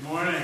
Good 0.00 0.08
morning. 0.08 0.42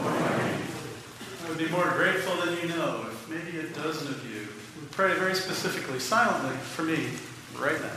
I 0.00 1.48
would 1.48 1.58
be 1.58 1.68
more 1.68 1.88
grateful 1.90 2.34
than 2.44 2.56
you 2.56 2.74
know 2.74 3.06
if 3.06 3.30
maybe 3.30 3.64
a 3.64 3.68
dozen 3.70 4.08
of 4.08 4.28
you 4.28 4.48
would 4.80 4.90
pray 4.90 5.14
very 5.14 5.36
specifically, 5.36 6.00
silently, 6.00 6.56
for 6.56 6.82
me 6.82 7.10
right 7.56 7.80
now. 7.80 7.96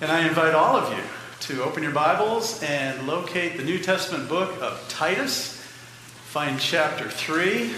And 0.00 0.10
I 0.10 0.26
invite 0.26 0.56
all 0.56 0.76
of 0.76 0.92
you 0.92 1.04
to 1.40 1.62
open 1.62 1.84
your 1.84 1.92
Bibles 1.92 2.60
and 2.64 3.06
locate 3.06 3.56
the 3.56 3.62
New 3.62 3.78
Testament 3.78 4.28
book 4.28 4.60
of 4.60 4.84
Titus. 4.88 5.62
Find 6.24 6.58
chapter 6.58 7.08
3. 7.08 7.74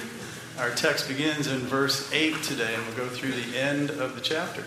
Our 0.58 0.70
text 0.70 1.08
begins 1.08 1.46
in 1.46 1.58
verse 1.58 2.10
8 2.10 2.42
today, 2.42 2.74
and 2.74 2.86
we'll 2.86 2.96
go 2.96 3.08
through 3.08 3.32
the 3.32 3.58
end 3.58 3.90
of 3.90 4.14
the 4.14 4.22
chapter. 4.22 4.64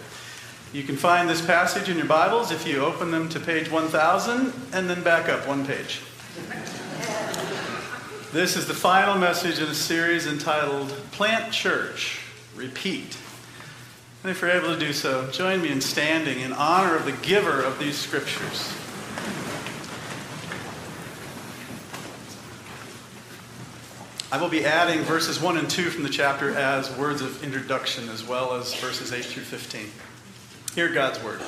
You 0.73 0.83
can 0.83 0.97
find 0.97 1.27
this 1.27 1.43
passage 1.43 1.89
in 1.89 1.97
your 1.97 2.05
Bibles 2.05 2.51
if 2.51 2.67
you 2.67 2.85
open 2.85 3.09
them 3.09 3.29
to 3.29 3.39
page 3.39 3.71
1000 3.71 4.53
and 4.73 4.87
then 4.87 5.01
back 5.01 5.27
up 5.27 5.47
one 5.47 5.65
page. 5.65 6.01
This 8.33 8.57
is 8.57 8.65
the 8.65 8.73
final 8.73 9.15
message 9.15 9.59
in 9.59 9.67
a 9.67 9.75
series 9.75 10.25
entitled 10.25 10.89
Plant 11.11 11.53
Church, 11.53 12.19
Repeat. 12.55 13.15
And 14.23 14.31
if 14.31 14.41
you're 14.41 14.49
able 14.49 14.73
to 14.73 14.79
do 14.79 14.91
so, 14.91 15.29
join 15.29 15.61
me 15.61 15.71
in 15.71 15.81
standing 15.81 16.39
in 16.39 16.51
honor 16.51 16.95
of 16.95 17.05
the 17.05 17.11
giver 17.11 17.61
of 17.61 17.77
these 17.77 17.95
scriptures. 17.95 18.73
I 24.31 24.41
will 24.41 24.49
be 24.49 24.65
adding 24.65 25.01
verses 25.01 25.39
1 25.39 25.57
and 25.59 25.69
2 25.69 25.91
from 25.91 26.01
the 26.01 26.09
chapter 26.09 26.55
as 26.55 26.91
words 26.97 27.21
of 27.21 27.43
introduction, 27.43 28.09
as 28.09 28.27
well 28.27 28.55
as 28.55 28.73
verses 28.73 29.13
8 29.13 29.23
through 29.25 29.43
15. 29.43 29.91
Hear 30.73 30.89
God's 30.91 31.23
word. 31.23 31.41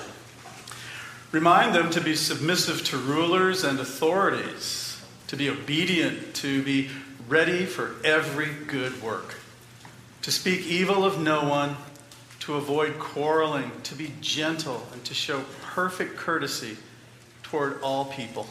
Remind 1.32 1.74
them 1.74 1.90
to 1.90 2.00
be 2.00 2.16
submissive 2.16 2.84
to 2.84 2.98
rulers 2.98 3.64
and 3.64 3.80
authorities, 3.80 4.85
to 5.28 5.36
be 5.36 5.50
obedient, 5.50 6.34
to 6.36 6.64
be 6.64 6.90
ready 7.28 7.66
for 7.66 7.96
every 8.04 8.50
good 8.68 9.02
work, 9.02 9.36
to 10.22 10.32
speak 10.32 10.66
evil 10.68 11.04
of 11.04 11.20
no 11.20 11.44
one, 11.44 11.76
to 12.42 12.56
avoid 12.56 13.00
quarreling, 13.00 13.72
to 13.84 13.96
be 13.96 14.14
gentle, 14.22 14.86
and 14.94 15.04
to 15.04 15.14
show 15.14 15.44
perfect 15.62 16.16
courtesy 16.16 16.78
toward 17.42 17.82
all 17.82 18.06
people. 18.06 18.48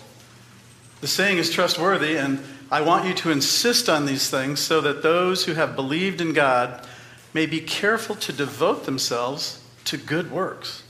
The 1.00 1.06
saying 1.06 1.38
is 1.38 1.50
trustworthy, 1.50 2.16
and 2.16 2.42
I 2.70 2.80
want 2.80 3.06
you 3.06 3.14
to 3.14 3.30
insist 3.30 3.88
on 3.88 4.06
these 4.06 4.30
things 4.30 4.58
so 4.58 4.80
that 4.80 5.02
those 5.02 5.44
who 5.44 5.54
have 5.54 5.76
believed 5.76 6.20
in 6.20 6.32
God 6.32 6.86
may 7.32 7.46
be 7.46 7.60
careful 7.60 8.14
to 8.16 8.32
devote 8.32 8.84
themselves 8.84 9.62
to 9.84 9.96
good 9.96 10.30
works. 10.30 10.82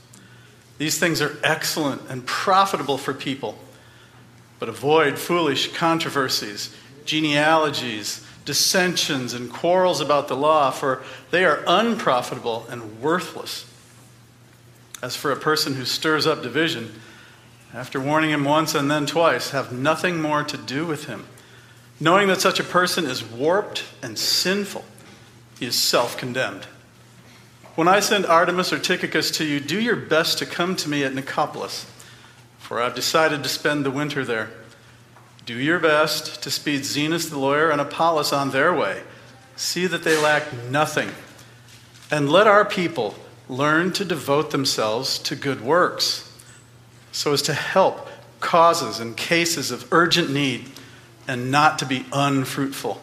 These 0.77 0.99
things 0.99 1.21
are 1.21 1.37
excellent 1.43 2.03
and 2.09 2.25
profitable 2.25 2.97
for 2.97 3.13
people, 3.13 3.57
but 4.59 4.69
avoid 4.69 5.19
foolish 5.19 5.73
controversies, 5.73 6.75
genealogies, 7.05 8.25
dissensions, 8.45 9.33
and 9.33 9.51
quarrels 9.51 9.99
about 9.99 10.27
the 10.27 10.35
law, 10.35 10.71
for 10.71 11.03
they 11.31 11.43
are 11.43 11.63
unprofitable 11.67 12.65
and 12.69 13.01
worthless. 13.01 13.65
As 15.01 15.15
for 15.15 15.31
a 15.31 15.35
person 15.35 15.75
who 15.75 15.85
stirs 15.85 16.25
up 16.25 16.41
division, 16.41 16.93
after 17.73 17.99
warning 17.99 18.29
him 18.29 18.45
once 18.45 18.73
and 18.73 18.89
then 18.89 19.05
twice, 19.05 19.49
have 19.49 19.71
nothing 19.71 20.21
more 20.21 20.43
to 20.43 20.57
do 20.57 20.85
with 20.85 21.05
him. 21.05 21.27
Knowing 21.99 22.27
that 22.27 22.41
such 22.41 22.59
a 22.59 22.63
person 22.63 23.05
is 23.05 23.23
warped 23.23 23.83
and 24.01 24.17
sinful, 24.17 24.85
he 25.59 25.65
is 25.65 25.75
self 25.75 26.17
condemned. 26.17 26.65
When 27.75 27.87
I 27.87 27.99
send 27.99 28.25
Artemas 28.25 28.71
or 28.71 28.79
Tychicus 28.79 29.31
to 29.31 29.43
you, 29.43 29.59
do 29.59 29.81
your 29.81 29.97
best 29.97 30.37
to 30.37 30.45
come 30.45 30.77
to 30.77 30.89
me 30.89 31.03
at 31.03 31.13
Nicopolis, 31.13 31.85
for 32.65 32.81
I've 32.81 32.95
decided 32.95 33.43
to 33.43 33.49
spend 33.49 33.85
the 33.85 33.91
winter 33.91 34.25
there. 34.25 34.49
Do 35.45 35.53
your 35.53 35.77
best 35.77 36.41
to 36.41 36.49
speed 36.49 36.81
Zenas 36.81 37.29
the 37.29 37.37
lawyer 37.37 37.69
and 37.69 37.79
Apollos 37.79 38.33
on 38.33 38.49
their 38.49 38.73
way. 38.73 39.03
See 39.55 39.85
that 39.85 40.03
they 40.03 40.19
lack 40.19 40.51
nothing. 40.71 41.11
And 42.09 42.27
let 42.27 42.47
our 42.47 42.65
people 42.65 43.13
learn 43.47 43.93
to 43.93 44.03
devote 44.03 44.49
themselves 44.49 45.19
to 45.19 45.35
good 45.35 45.61
works, 45.61 46.27
so 47.11 47.33
as 47.33 47.43
to 47.43 47.53
help 47.53 48.09
causes 48.39 48.99
and 48.99 49.15
cases 49.15 49.69
of 49.69 49.87
urgent 49.93 50.31
need 50.31 50.67
and 51.27 51.51
not 51.51 51.77
to 51.77 51.85
be 51.85 52.07
unfruitful. 52.11 52.99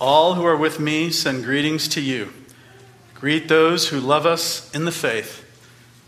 All 0.00 0.34
who 0.34 0.46
are 0.46 0.56
with 0.56 0.80
me 0.80 1.10
send 1.10 1.44
greetings 1.44 1.86
to 1.88 2.00
you. 2.00 2.32
Greet 3.14 3.46
those 3.46 3.88
who 3.88 4.00
love 4.00 4.24
us 4.24 4.74
in 4.74 4.86
the 4.86 4.92
faith. 4.92 5.44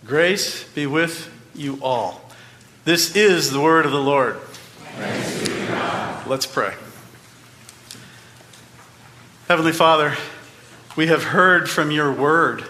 Grace 0.06 0.64
be 0.64 0.86
with 0.86 1.30
you 1.54 1.78
all. 1.82 2.21
This 2.84 3.14
is 3.14 3.52
the 3.52 3.60
word 3.60 3.86
of 3.86 3.92
the 3.92 4.00
Lord. 4.00 4.40
Let's 6.26 6.46
pray. 6.46 6.74
Heavenly 9.46 9.70
Father, 9.70 10.16
we 10.96 11.06
have 11.06 11.22
heard 11.22 11.70
from 11.70 11.92
your 11.92 12.12
word. 12.12 12.64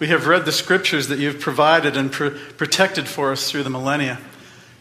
We 0.00 0.08
have 0.08 0.26
read 0.26 0.44
the 0.44 0.50
scriptures 0.50 1.06
that 1.06 1.20
you've 1.20 1.38
provided 1.38 1.96
and 1.96 2.10
pr- 2.10 2.30
protected 2.56 3.06
for 3.06 3.30
us 3.30 3.48
through 3.48 3.62
the 3.62 3.70
millennia. 3.70 4.18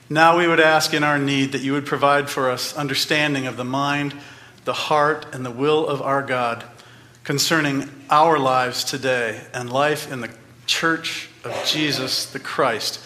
Now 0.10 0.40
we 0.40 0.48
would 0.48 0.60
ask 0.60 0.92
in 0.92 1.04
our 1.04 1.20
need 1.20 1.52
that 1.52 1.62
you 1.62 1.74
would 1.74 1.86
provide 1.86 2.28
for 2.28 2.50
us 2.50 2.76
understanding 2.76 3.46
of 3.46 3.58
the 3.58 3.64
mind, 3.64 4.16
the 4.66 4.74
heart, 4.74 5.28
and 5.34 5.46
the 5.46 5.52
will 5.52 5.86
of 5.86 6.02
our 6.02 6.24
God 6.24 6.64
concerning 7.24 7.92
our 8.10 8.40
lives 8.40 8.84
today 8.84 9.40
and 9.54 9.72
life 9.72 10.12
in 10.12 10.22
the 10.22 10.34
church 10.66 11.30
of 11.44 11.64
Jesus 11.64 12.26
the 12.26 12.40
Christ, 12.40 13.00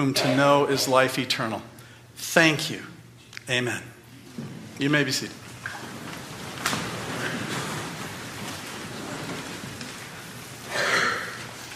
whom 0.00 0.14
to 0.14 0.34
know 0.34 0.64
is 0.64 0.88
life 0.88 1.18
eternal. 1.18 1.60
Thank 2.16 2.70
you. 2.70 2.82
Amen. 3.50 3.82
You 4.78 4.88
may 4.88 5.04
be 5.04 5.12
seated. 5.12 5.36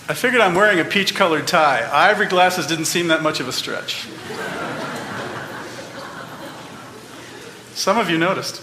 I 0.06 0.14
figured 0.14 0.40
I'm 0.40 0.54
wearing 0.54 0.80
a 0.80 0.84
peach 0.84 1.14
colored 1.14 1.46
tie. 1.46 1.86
Ivory 1.92 2.26
glasses 2.26 2.66
didn't 2.66 2.86
seem 2.86 3.08
that 3.08 3.22
much 3.22 3.40
of 3.40 3.48
a 3.48 3.52
stretch. 3.52 4.06
Some 7.74 7.98
of 7.98 8.08
you 8.08 8.16
noticed. 8.16 8.62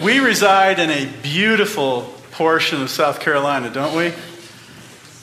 We 0.00 0.20
reside 0.20 0.78
in 0.78 0.90
a 0.90 1.06
beautiful 1.22 2.14
portion 2.30 2.80
of 2.80 2.90
South 2.90 3.18
Carolina, 3.18 3.70
don't 3.70 3.96
we? 3.96 4.12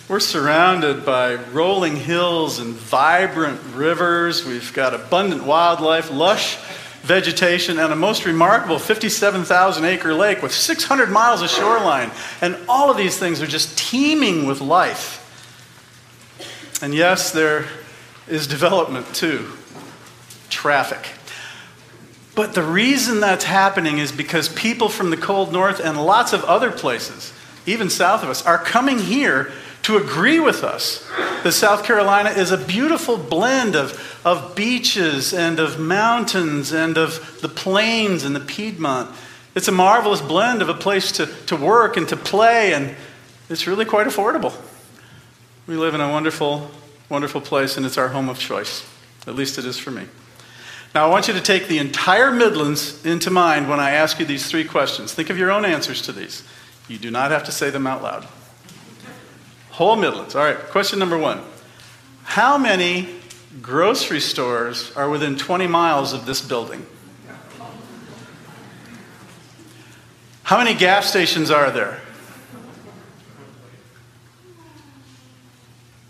We're 0.10 0.20
surrounded 0.20 1.06
by 1.06 1.36
rolling 1.36 1.96
hills 1.96 2.58
and 2.58 2.74
vibrant 2.74 3.62
rivers. 3.76 4.44
We've 4.44 4.74
got 4.74 4.96
abundant 4.96 5.44
wildlife, 5.44 6.10
lush 6.10 6.56
vegetation, 7.04 7.78
and 7.78 7.94
a 7.94 7.96
most 7.96 8.26
remarkable 8.26 8.80
57,000 8.80 9.86
acre 9.86 10.16
lake 10.16 10.42
with 10.42 10.52
600 10.52 11.12
miles 11.12 11.44
of 11.44 11.52
shoreline. 11.52 12.10
And 12.42 12.58
all 12.68 12.90
of 12.90 12.98
these 12.98 13.20
things 13.20 13.40
are 13.40 13.48
just 13.48 13.78
teeming 13.78 14.48
with 14.48 14.62
life. 14.62 15.18
And 16.82 16.96
yes, 16.96 17.32
there 17.32 17.66
is 18.28 18.48
development 18.48 19.14
too 19.14 19.48
traffic. 20.50 21.08
But 22.34 22.56
the 22.56 22.64
reason 22.64 23.20
that's 23.20 23.44
happening 23.44 24.00
is 24.00 24.12
because 24.12 24.50
people 24.50 24.90
from 24.90 25.12
the 25.12 25.18
cold 25.18 25.54
north 25.54 25.80
and 25.80 26.04
lots 26.04 26.34
of 26.34 26.44
other 26.46 26.72
places, 26.72 27.32
even 27.68 27.92
south 27.92 28.24
of 28.24 28.30
us, 28.30 28.44
are 28.44 28.58
coming 28.58 28.98
here 28.98 29.52
to 29.90 29.98
agree 29.98 30.40
with 30.40 30.64
us 30.64 31.04
that 31.44 31.52
South 31.52 31.84
Carolina 31.84 32.30
is 32.30 32.52
a 32.52 32.58
beautiful 32.60 33.18
blend 33.18 33.76
of, 33.76 34.22
of 34.24 34.54
beaches 34.54 35.34
and 35.34 35.60
of 35.60 35.80
mountains 35.80 36.72
and 36.72 36.96
of 36.96 37.40
the 37.42 37.50
plains 37.50 38.24
and 38.24 38.36
the 38.36 38.40
Piedmont. 38.40 39.10
It's 39.56 39.68
a 39.68 39.72
marvelous 39.72 40.22
blend 40.22 40.62
of 40.62 40.70
a 40.70 40.76
place 40.76 41.12
to, 41.14 41.26
to 41.48 41.56
work 41.56 41.98
and 41.98 42.08
to 42.10 42.16
play, 42.16 42.76
and 42.76 42.96
it's 43.50 43.66
really 43.66 43.84
quite 43.84 44.06
affordable. 44.06 44.54
We 45.66 45.76
live 45.76 45.96
in 45.96 46.02
a 46.02 46.10
wonderful, 46.10 46.70
wonderful 47.10 47.42
place, 47.42 47.76
and 47.76 47.84
it's 47.84 47.98
our 47.98 48.10
home 48.10 48.30
of 48.30 48.38
choice. 48.38 48.88
At 49.26 49.34
least 49.34 49.58
it 49.58 49.66
is 49.66 49.80
for 49.80 49.90
me. 49.90 50.04
Now, 50.94 51.08
I 51.08 51.10
want 51.10 51.28
you 51.28 51.34
to 51.34 51.42
take 51.42 51.68
the 51.68 51.80
entire 51.80 52.30
Midlands 52.30 53.04
into 53.04 53.32
mind 53.32 53.68
when 53.68 53.80
I 53.80 53.90
ask 53.90 54.20
you 54.20 54.26
these 54.28 54.48
three 54.48 54.66
questions. 54.66 55.16
Think 55.16 55.32
of 55.32 55.38
your 55.40 55.50
own 55.50 55.66
answers 55.66 56.04
to 56.04 56.12
these. 56.12 56.44
You 56.88 57.00
do 57.00 57.10
not 57.10 57.32
have 57.32 57.44
to 57.46 57.52
say 57.52 57.72
them 57.72 57.88
out 57.88 58.04
loud. 58.04 58.28
Whole 59.80 59.96
Midlands. 59.96 60.36
All 60.36 60.44
right, 60.44 60.58
question 60.58 61.00
number 61.00 61.18
one 61.18 61.42
How 62.24 62.58
many 62.58 63.08
grocery 63.62 64.20
stores 64.20 64.92
are 64.98 65.10
within 65.10 65.38
20 65.38 65.68
miles 65.68 66.12
of 66.12 66.26
this 66.26 66.42
building? 66.42 66.86
How 70.44 70.58
many 70.58 70.74
gas 70.74 71.10
stations 71.10 71.50
are 71.50 71.72
there? 71.72 72.02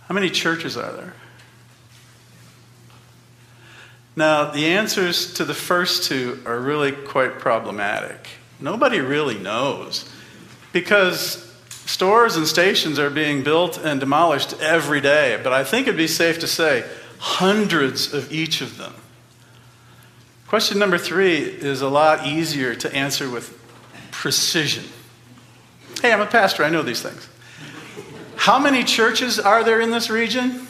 How 0.08 0.16
many 0.16 0.32
churches 0.32 0.76
are 0.76 0.92
there? 0.92 1.14
Now, 4.16 4.50
the 4.50 4.66
answers 4.66 5.32
to 5.36 5.46
the 5.46 5.54
first 5.54 6.06
two 6.06 6.42
are 6.44 6.60
really 6.60 6.92
quite 6.92 7.38
problematic. 7.38 8.30
Nobody 8.60 9.00
really 9.00 9.38
knows 9.38 10.10
because 10.74 11.49
Stores 11.90 12.36
and 12.36 12.48
stations 12.48 13.00
are 13.00 13.10
being 13.10 13.42
built 13.42 13.80
and 13.84 14.00
demolished 14.00 14.54
every 14.62 15.02
day, 15.02 15.40
but 15.44 15.52
I 15.52 15.64
think 15.64 15.88
it'd 15.88 15.98
be 15.98 16.06
safe 16.06 16.38
to 16.42 16.48
say 16.48 16.88
hundreds 17.18 18.14
of 18.14 18.32
each 18.32 18.62
of 18.62 18.78
them. 18.78 18.94
Question 20.48 20.78
number 20.78 21.00
three 21.00 21.40
is 21.40 21.82
a 21.82 21.90
lot 21.90 22.28
easier 22.28 22.76
to 22.76 22.96
answer 22.96 23.28
with 23.28 23.60
precision. 24.12 24.84
Hey, 26.00 26.14
I'm 26.14 26.22
a 26.22 26.28
pastor, 26.28 26.64
I 26.64 26.70
know 26.70 26.84
these 26.84 27.02
things. 27.02 27.28
How 28.36 28.60
many 28.60 28.84
churches 28.84 29.40
are 29.40 29.64
there 29.64 29.82
in 29.82 29.90
this 29.90 30.12
region? 30.12 30.68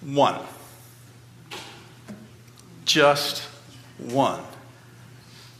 One. 0.00 0.40
Just 2.84 3.42
one. 3.96 4.42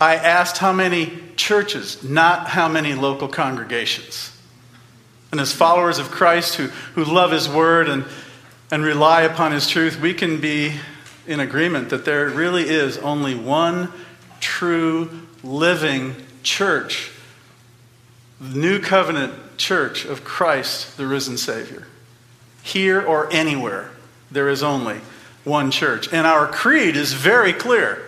I 0.00 0.16
asked 0.16 0.58
how 0.58 0.72
many 0.72 1.12
churches, 1.36 2.02
not 2.02 2.48
how 2.48 2.68
many 2.68 2.94
local 2.94 3.28
congregations. 3.28 4.30
And 5.30 5.40
as 5.40 5.52
followers 5.52 5.98
of 5.98 6.10
Christ 6.10 6.56
who, 6.56 6.68
who 6.94 7.04
love 7.04 7.32
His 7.32 7.48
Word 7.48 7.88
and, 7.88 8.04
and 8.70 8.84
rely 8.84 9.22
upon 9.22 9.52
His 9.52 9.68
truth, 9.68 10.00
we 10.00 10.14
can 10.14 10.40
be 10.40 10.72
in 11.26 11.40
agreement 11.40 11.90
that 11.90 12.04
there 12.04 12.28
really 12.28 12.68
is 12.68 12.98
only 12.98 13.34
one 13.34 13.90
true 14.40 15.10
living 15.42 16.14
church, 16.42 17.10
the 18.40 18.58
New 18.58 18.78
Covenant 18.80 19.56
church 19.56 20.04
of 20.04 20.24
Christ, 20.24 20.96
the 20.96 21.06
risen 21.06 21.36
Savior. 21.36 21.86
Here 22.62 23.00
or 23.00 23.32
anywhere, 23.32 23.90
there 24.30 24.48
is 24.48 24.62
only 24.62 25.00
one 25.44 25.70
church. 25.70 26.12
And 26.12 26.26
our 26.26 26.46
creed 26.46 26.96
is 26.96 27.12
very 27.12 27.52
clear 27.52 28.02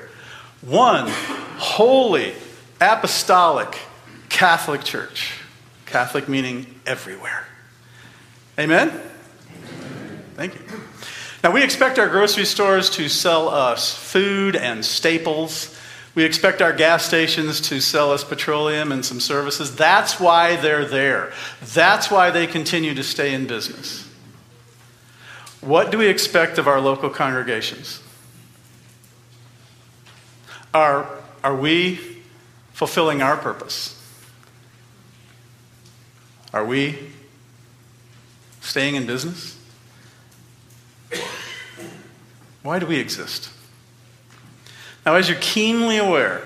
one 0.60 1.10
holy, 1.56 2.34
apostolic, 2.80 3.78
Catholic 4.28 4.84
church. 4.84 5.40
Catholic 5.86 6.28
meaning 6.28 6.66
everywhere. 6.86 7.46
Amen? 8.58 8.90
Thank 10.34 10.54
you. 10.54 10.60
Now, 11.42 11.52
we 11.52 11.62
expect 11.62 11.98
our 11.98 12.08
grocery 12.08 12.44
stores 12.44 12.90
to 12.90 13.08
sell 13.08 13.48
us 13.48 13.94
food 13.94 14.56
and 14.56 14.84
staples. 14.84 15.78
We 16.14 16.24
expect 16.24 16.60
our 16.60 16.72
gas 16.72 17.04
stations 17.04 17.60
to 17.68 17.80
sell 17.80 18.10
us 18.10 18.24
petroleum 18.24 18.90
and 18.90 19.04
some 19.04 19.20
services. 19.20 19.76
That's 19.76 20.18
why 20.18 20.56
they're 20.56 20.84
there. 20.84 21.32
That's 21.62 22.10
why 22.10 22.30
they 22.30 22.46
continue 22.46 22.94
to 22.94 23.04
stay 23.04 23.34
in 23.34 23.46
business. 23.46 24.10
What 25.60 25.90
do 25.90 25.98
we 25.98 26.08
expect 26.08 26.58
of 26.58 26.66
our 26.66 26.80
local 26.80 27.10
congregations? 27.10 28.00
Are, 30.72 31.08
are 31.46 31.54
we 31.54 32.00
fulfilling 32.72 33.22
our 33.22 33.36
purpose? 33.36 33.94
Are 36.52 36.64
we 36.64 36.98
staying 38.60 38.96
in 38.96 39.06
business? 39.06 39.56
Why 42.64 42.80
do 42.80 42.86
we 42.86 42.98
exist? 42.98 43.48
Now, 45.06 45.14
as 45.14 45.28
you're 45.28 45.38
keenly 45.40 45.98
aware, 45.98 46.42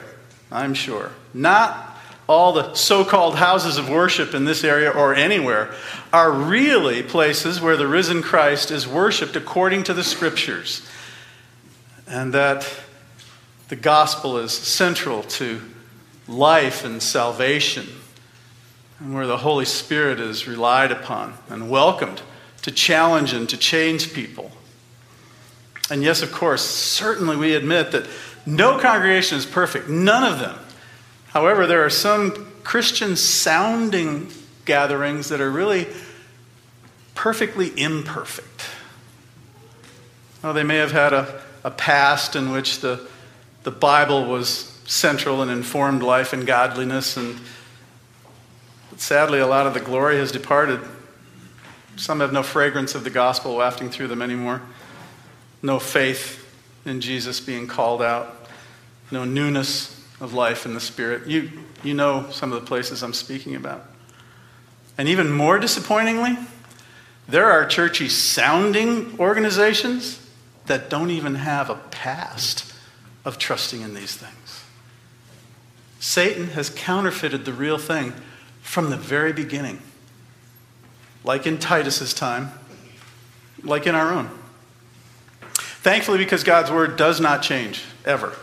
I'm 0.52 0.75
sure, 0.75 1.12
not 1.32 1.97
all 2.26 2.52
the 2.52 2.75
so 2.75 3.02
called 3.02 3.37
houses 3.37 3.79
of 3.79 3.88
worship 3.88 4.35
in 4.35 4.44
this 4.44 4.62
area 4.64 4.91
or 4.91 5.14
anywhere 5.14 5.75
are 6.12 6.31
really 6.31 7.02
places 7.02 7.58
where 7.58 7.79
the 7.79 7.88
risen 7.88 8.20
Christ 8.20 8.70
is 8.70 8.87
worshiped 8.87 9.35
according 9.35 9.85
to 9.85 9.94
the 9.94 10.05
scriptures. 10.05 10.87
And 12.06 12.35
that 12.35 12.70
the 13.71 13.77
gospel 13.77 14.37
is 14.39 14.51
central 14.51 15.23
to 15.23 15.63
life 16.27 16.85
and 16.85 17.01
salvation, 17.01 17.87
and 18.99 19.15
where 19.15 19.29
the 19.29 19.39
Holy 19.39 19.65
Spirit 19.65 20.19
is 20.19 20.49
relied 20.49 20.91
upon 20.91 21.35
and 21.49 21.71
welcomed 21.71 22.21
to 22.63 22.73
challenge 22.73 23.33
and 23.33 23.49
to 23.49 23.57
change 23.57 24.13
people. 24.13 24.51
And 25.89 26.03
yes, 26.03 26.21
of 26.21 26.33
course, 26.33 26.63
certainly 26.63 27.37
we 27.37 27.55
admit 27.55 27.93
that 27.93 28.09
no 28.45 28.77
congregation 28.81 29.39
is 29.39 29.47
perfect, 29.47 29.89
none 29.89 30.25
of 30.25 30.41
them. 30.41 30.59
However, 31.29 31.65
there 31.69 31.85
are 31.85 31.91
some 31.91 32.51
Christian 32.65 33.15
sounding 33.15 34.33
gatherings 34.65 35.29
that 35.29 35.41
are 35.41 35.51
really 35.51 35.87
perfectly 37.15 37.73
imperfect. 37.81 38.67
Well, 40.43 40.55
they 40.55 40.65
may 40.65 40.79
have 40.79 40.91
had 40.91 41.13
a, 41.13 41.41
a 41.63 41.71
past 41.71 42.35
in 42.35 42.51
which 42.51 42.81
the, 42.81 43.07
the 43.62 43.71
Bible 43.71 44.25
was 44.25 44.49
central 44.87 45.43
and 45.43 45.51
informed 45.51 46.03
life 46.03 46.33
and 46.33 46.47
godliness, 46.47 47.17
and 47.17 47.39
sadly, 48.97 49.39
a 49.39 49.47
lot 49.47 49.67
of 49.67 49.75
the 49.75 49.81
glory 49.81 50.17
has 50.17 50.33
departed. 50.33 50.81
Some 51.97 52.21
have 52.21 52.33
no 52.33 52.43
fragrance 52.43 52.95
of 52.95 53.05
the 53.05 53.11
gospel 53.11 53.57
wafting 53.57 53.91
through 53.91 54.09
them 54.09 54.23
anymore 54.23 54.62
no 55.62 55.79
faith 55.79 56.47
in 56.85 57.01
Jesus 57.01 57.41
being 57.41 57.67
called 57.67 58.03
out, 58.03 58.49
no 59.11 59.25
newness 59.25 59.97
of 60.21 60.33
life 60.33 60.65
in 60.65 60.75
the 60.75 60.81
Spirit. 60.81 61.27
You, 61.27 61.51
you 61.83 61.95
know 61.95 62.29
some 62.31 62.53
of 62.53 62.61
the 62.61 62.67
places 62.67 63.03
I'm 63.03 63.12
speaking 63.12 63.55
about. 63.55 63.85
And 64.97 65.09
even 65.09 65.31
more 65.31 65.59
disappointingly, 65.59 66.37
there 67.29 67.51
are 67.51 67.67
churchy 67.67 68.09
sounding 68.09 69.19
organizations 69.19 70.27
that 70.67 70.91
don't 70.91 71.11
even 71.11 71.37
have 71.37 71.71
a 71.71 71.75
past 71.75 72.70
of 73.25 73.39
trusting 73.39 73.81
in 73.81 73.95
these 73.95 74.15
things. 74.17 74.65
Satan 75.99 76.49
has 76.49 76.71
counterfeited 76.71 77.45
the 77.45 77.53
real 77.53 77.79
thing 77.79 78.15
from 78.63 78.91
the 78.91 78.97
very 78.97 79.33
beginning, 79.33 79.81
like 81.25 81.47
in 81.47 81.59
Titus's 81.59 82.15
time, 82.15 82.51
like 83.63 83.87
in 83.87 83.95
our 83.95 84.13
own. 84.13 84.31
Thankfully, 85.83 86.19
because 86.19 86.45
God's 86.45 86.71
word 86.71 86.97
does 86.97 87.21
not 87.21 87.43
change, 87.43 87.85
ever. 88.05 88.35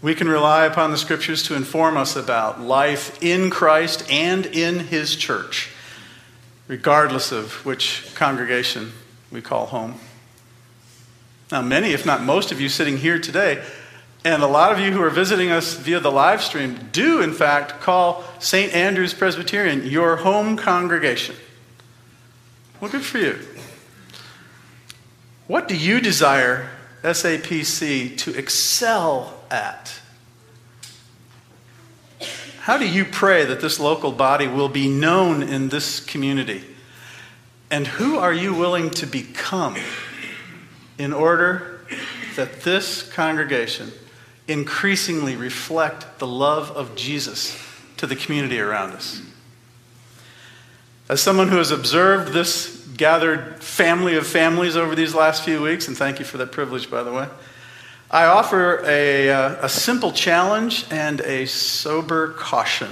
We 0.00 0.14
can 0.14 0.28
rely 0.28 0.64
upon 0.64 0.92
the 0.92 0.98
scriptures 0.98 1.42
to 1.44 1.54
inform 1.54 1.96
us 1.96 2.14
about 2.14 2.60
life 2.60 3.20
in 3.22 3.50
Christ 3.50 4.04
and 4.10 4.46
in 4.46 4.78
his 4.80 5.16
church, 5.16 5.70
regardless 6.68 7.32
of 7.32 7.64
which 7.66 8.12
congregation 8.14 8.92
we 9.32 9.40
call 9.40 9.66
home. 9.66 9.98
Now, 11.50 11.62
many, 11.62 11.92
if 11.92 12.06
not 12.06 12.22
most 12.22 12.52
of 12.52 12.60
you 12.60 12.68
sitting 12.68 12.98
here 12.98 13.18
today, 13.18 13.64
and 14.24 14.42
a 14.42 14.46
lot 14.46 14.72
of 14.72 14.80
you 14.80 14.92
who 14.92 15.02
are 15.02 15.10
visiting 15.10 15.50
us 15.50 15.74
via 15.74 16.00
the 16.00 16.10
live 16.10 16.42
stream, 16.42 16.88
do 16.92 17.20
in 17.20 17.32
fact 17.32 17.80
call 17.80 18.24
St. 18.40 18.72
Andrew's 18.74 19.14
Presbyterian 19.14 19.86
your 19.86 20.16
home 20.16 20.56
congregation. 20.56 21.36
Well, 22.80 22.90
good 22.90 23.04
for 23.04 23.18
you. 23.18 23.38
What 25.46 25.66
do 25.66 25.76
you 25.76 26.00
desire 26.00 26.70
SAPC 27.02 28.18
to 28.18 28.36
excel 28.36 29.42
at? 29.50 30.00
How 32.60 32.76
do 32.76 32.86
you 32.86 33.04
pray 33.04 33.46
that 33.46 33.60
this 33.60 33.80
local 33.80 34.12
body 34.12 34.46
will 34.46 34.68
be 34.68 34.88
known 34.88 35.42
in 35.42 35.70
this 35.70 36.00
community? 36.00 36.62
And 37.70 37.86
who 37.86 38.18
are 38.18 38.32
you 38.32 38.52
willing 38.52 38.90
to 38.90 39.06
become 39.06 39.76
in 40.98 41.14
order 41.14 41.80
that 42.36 42.60
this 42.60 43.02
congregation 43.10 43.90
increasingly 44.48 45.36
reflect 45.36 46.18
the 46.18 46.26
love 46.26 46.70
of 46.72 46.96
Jesus 46.96 47.62
to 47.98 48.06
the 48.06 48.16
community 48.16 48.58
around 48.58 48.92
us? 48.92 49.22
As 51.08 51.20
someone 51.20 51.48
who 51.48 51.56
has 51.56 51.70
observed 51.70 52.32
this 52.32 52.86
gathered 52.96 53.62
family 53.62 54.16
of 54.16 54.26
families 54.26 54.76
over 54.76 54.94
these 54.94 55.14
last 55.14 55.44
few 55.44 55.62
weeks, 55.62 55.88
and 55.88 55.96
thank 55.96 56.18
you 56.18 56.24
for 56.24 56.36
that 56.38 56.52
privilege, 56.52 56.90
by 56.90 57.02
the 57.02 57.12
way. 57.12 57.28
I 58.10 58.24
offer 58.24 58.82
a, 58.86 59.30
uh, 59.30 59.66
a 59.66 59.68
simple 59.68 60.12
challenge 60.12 60.86
and 60.90 61.20
a 61.20 61.46
sober 61.46 62.32
caution. 62.32 62.88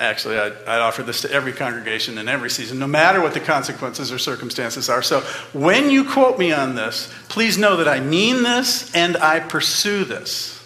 Actually, 0.00 0.38
I'd, 0.38 0.52
I'd, 0.66 0.80
offer 0.80 1.04
this 1.04 1.20
to 1.20 1.30
every 1.30 1.52
congregation 1.52 2.18
in 2.18 2.28
every 2.28 2.50
season, 2.50 2.80
no 2.80 2.86
matter 2.86 3.20
what 3.20 3.32
the 3.32 3.40
consequences 3.40 4.10
or 4.10 4.18
circumstances 4.18 4.90
are. 4.90 5.02
So 5.02 5.20
when 5.52 5.88
you 5.88 6.10
quote 6.10 6.36
me 6.36 6.52
on 6.52 6.74
this, 6.74 7.12
please 7.28 7.56
know 7.58 7.76
that 7.76 7.86
I 7.86 8.00
mean 8.00 8.42
this 8.42 8.92
and 8.92 9.16
I 9.16 9.38
pursue 9.38 10.04
this. 10.04 10.60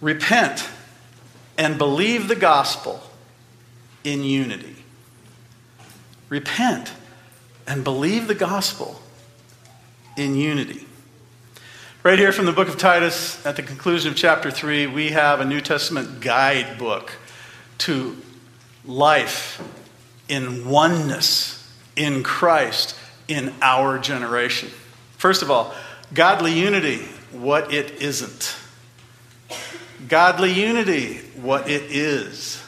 Repent 0.00 0.68
and 1.56 1.76
believe 1.76 2.28
the 2.28 2.36
gospel 2.36 3.02
in 4.04 4.22
unity. 4.22 4.76
Repent 6.28 6.92
and 7.66 7.82
believe 7.82 8.28
the 8.28 8.34
gospel 8.36 9.00
in 10.16 10.36
unity. 10.36 10.87
Right 12.04 12.16
here 12.16 12.30
from 12.30 12.46
the 12.46 12.52
book 12.52 12.68
of 12.68 12.78
Titus, 12.78 13.44
at 13.44 13.56
the 13.56 13.62
conclusion 13.62 14.12
of 14.12 14.16
chapter 14.16 14.52
3, 14.52 14.86
we 14.86 15.10
have 15.10 15.40
a 15.40 15.44
New 15.44 15.60
Testament 15.60 16.20
guidebook 16.20 17.10
to 17.78 18.16
life 18.84 19.60
in 20.28 20.68
oneness 20.68 21.68
in 21.96 22.22
Christ 22.22 22.96
in 23.26 23.52
our 23.60 23.98
generation. 23.98 24.68
First 25.16 25.42
of 25.42 25.50
all, 25.50 25.74
godly 26.14 26.52
unity, 26.52 26.98
what 27.32 27.74
it 27.74 28.00
isn't. 28.00 28.56
Godly 30.06 30.52
unity, 30.52 31.16
what 31.34 31.68
it 31.68 31.82
is 31.90 32.62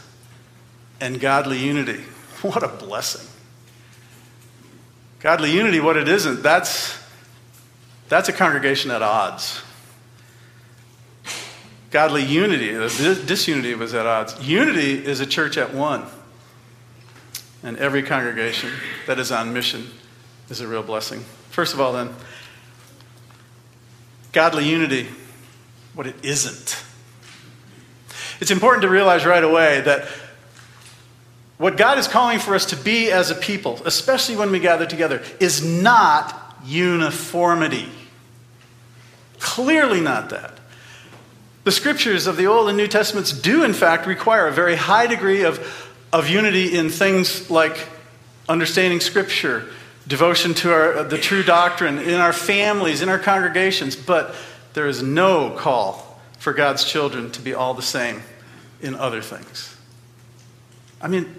and 1.01 1.21
godly 1.21 1.59
unity. 1.59 2.01
What 2.43 2.63
a 2.63 2.69
blessing. 2.69 3.29
Godly 5.21 5.53
unity, 5.53 5.79
what 5.79 5.99
it 5.99 6.09
isn't, 6.09 6.43
that's, 6.43 6.99
that's 8.11 8.29
a 8.29 8.33
congregation 8.33 8.91
at 8.91 9.03
odds. 9.03 9.63
Godly 11.93 12.25
unity, 12.25 12.75
uh, 12.75 12.89
the 12.89 13.23
disunity 13.25 13.75
was 13.75 13.95
at 13.95 14.05
odds. 14.05 14.37
Unity 14.47 15.05
is 15.05 15.21
a 15.21 15.27
church 15.27 15.57
at 15.57 15.73
one. 15.73 16.05
And 17.63 17.77
every 17.79 18.03
congregation 18.03 18.73
that 19.07 19.21
is 19.21 19.31
on 19.31 19.53
mission 19.53 19.87
is 20.49 20.61
a 20.61 20.67
real 20.67 20.83
blessing. 20.83 21.21
First 21.51 21.73
of 21.73 21.81
all, 21.81 21.93
then, 21.93 22.11
godly 24.33 24.69
unity, 24.69 25.07
what 25.95 26.07
it 26.07 26.17
isn't. 26.25 26.83
It's 28.41 28.51
important 28.51 28.83
to 28.83 28.89
realize 28.89 29.25
right 29.25 29.45
away 29.45 29.83
that 29.83 30.09
what 31.59 31.77
God 31.77 31.99
is 31.99 32.09
calling 32.09 32.41
for 32.41 32.57
us 32.57 32.67
to 32.67 32.77
be 32.77 33.13
as 33.13 33.31
a 33.31 33.37
people, 33.37 33.81
especially 33.85 34.35
when 34.35 34.51
we 34.51 34.59
gather 34.59 34.87
together, 34.87 35.23
is 35.39 35.65
not 35.65 36.57
uniformity. 36.65 37.89
Clearly 39.41 40.01
not 40.01 40.31
that. 40.31 40.61
The 41.65 41.73
scriptures 41.73 42.27
of 42.27 42.37
the 42.37 42.47
Old 42.47 42.69
and 42.69 42.77
New 42.77 42.87
Testaments 42.87 43.33
do, 43.33 43.65
in 43.65 43.73
fact, 43.75 44.07
require 44.07 44.47
a 44.47 44.53
very 44.53 44.77
high 44.77 45.07
degree 45.07 45.43
of, 45.43 45.59
of 46.13 46.29
unity 46.29 46.77
in 46.77 46.89
things 46.89 47.51
like 47.51 47.89
understanding 48.49 49.01
Scripture, 49.01 49.67
devotion 50.07 50.55
to 50.55 50.73
our, 50.73 51.05
the 51.05 51.19
true 51.19 51.43
doctrine, 51.43 51.99
in 51.99 52.15
our 52.15 52.33
families, 52.33 53.03
in 53.03 53.09
our 53.09 53.19
congregations, 53.19 53.95
but 53.95 54.35
there 54.73 54.87
is 54.87 55.03
no 55.03 55.51
call 55.51 56.21
for 56.39 56.53
God's 56.53 56.85
children 56.85 57.31
to 57.33 57.43
be 57.43 57.55
all 57.55 57.75
the 57.75 57.83
same 57.83 58.23
in 58.81 58.95
other 58.95 59.21
things. 59.21 59.77
I 61.01 61.09
mean, 61.09 61.35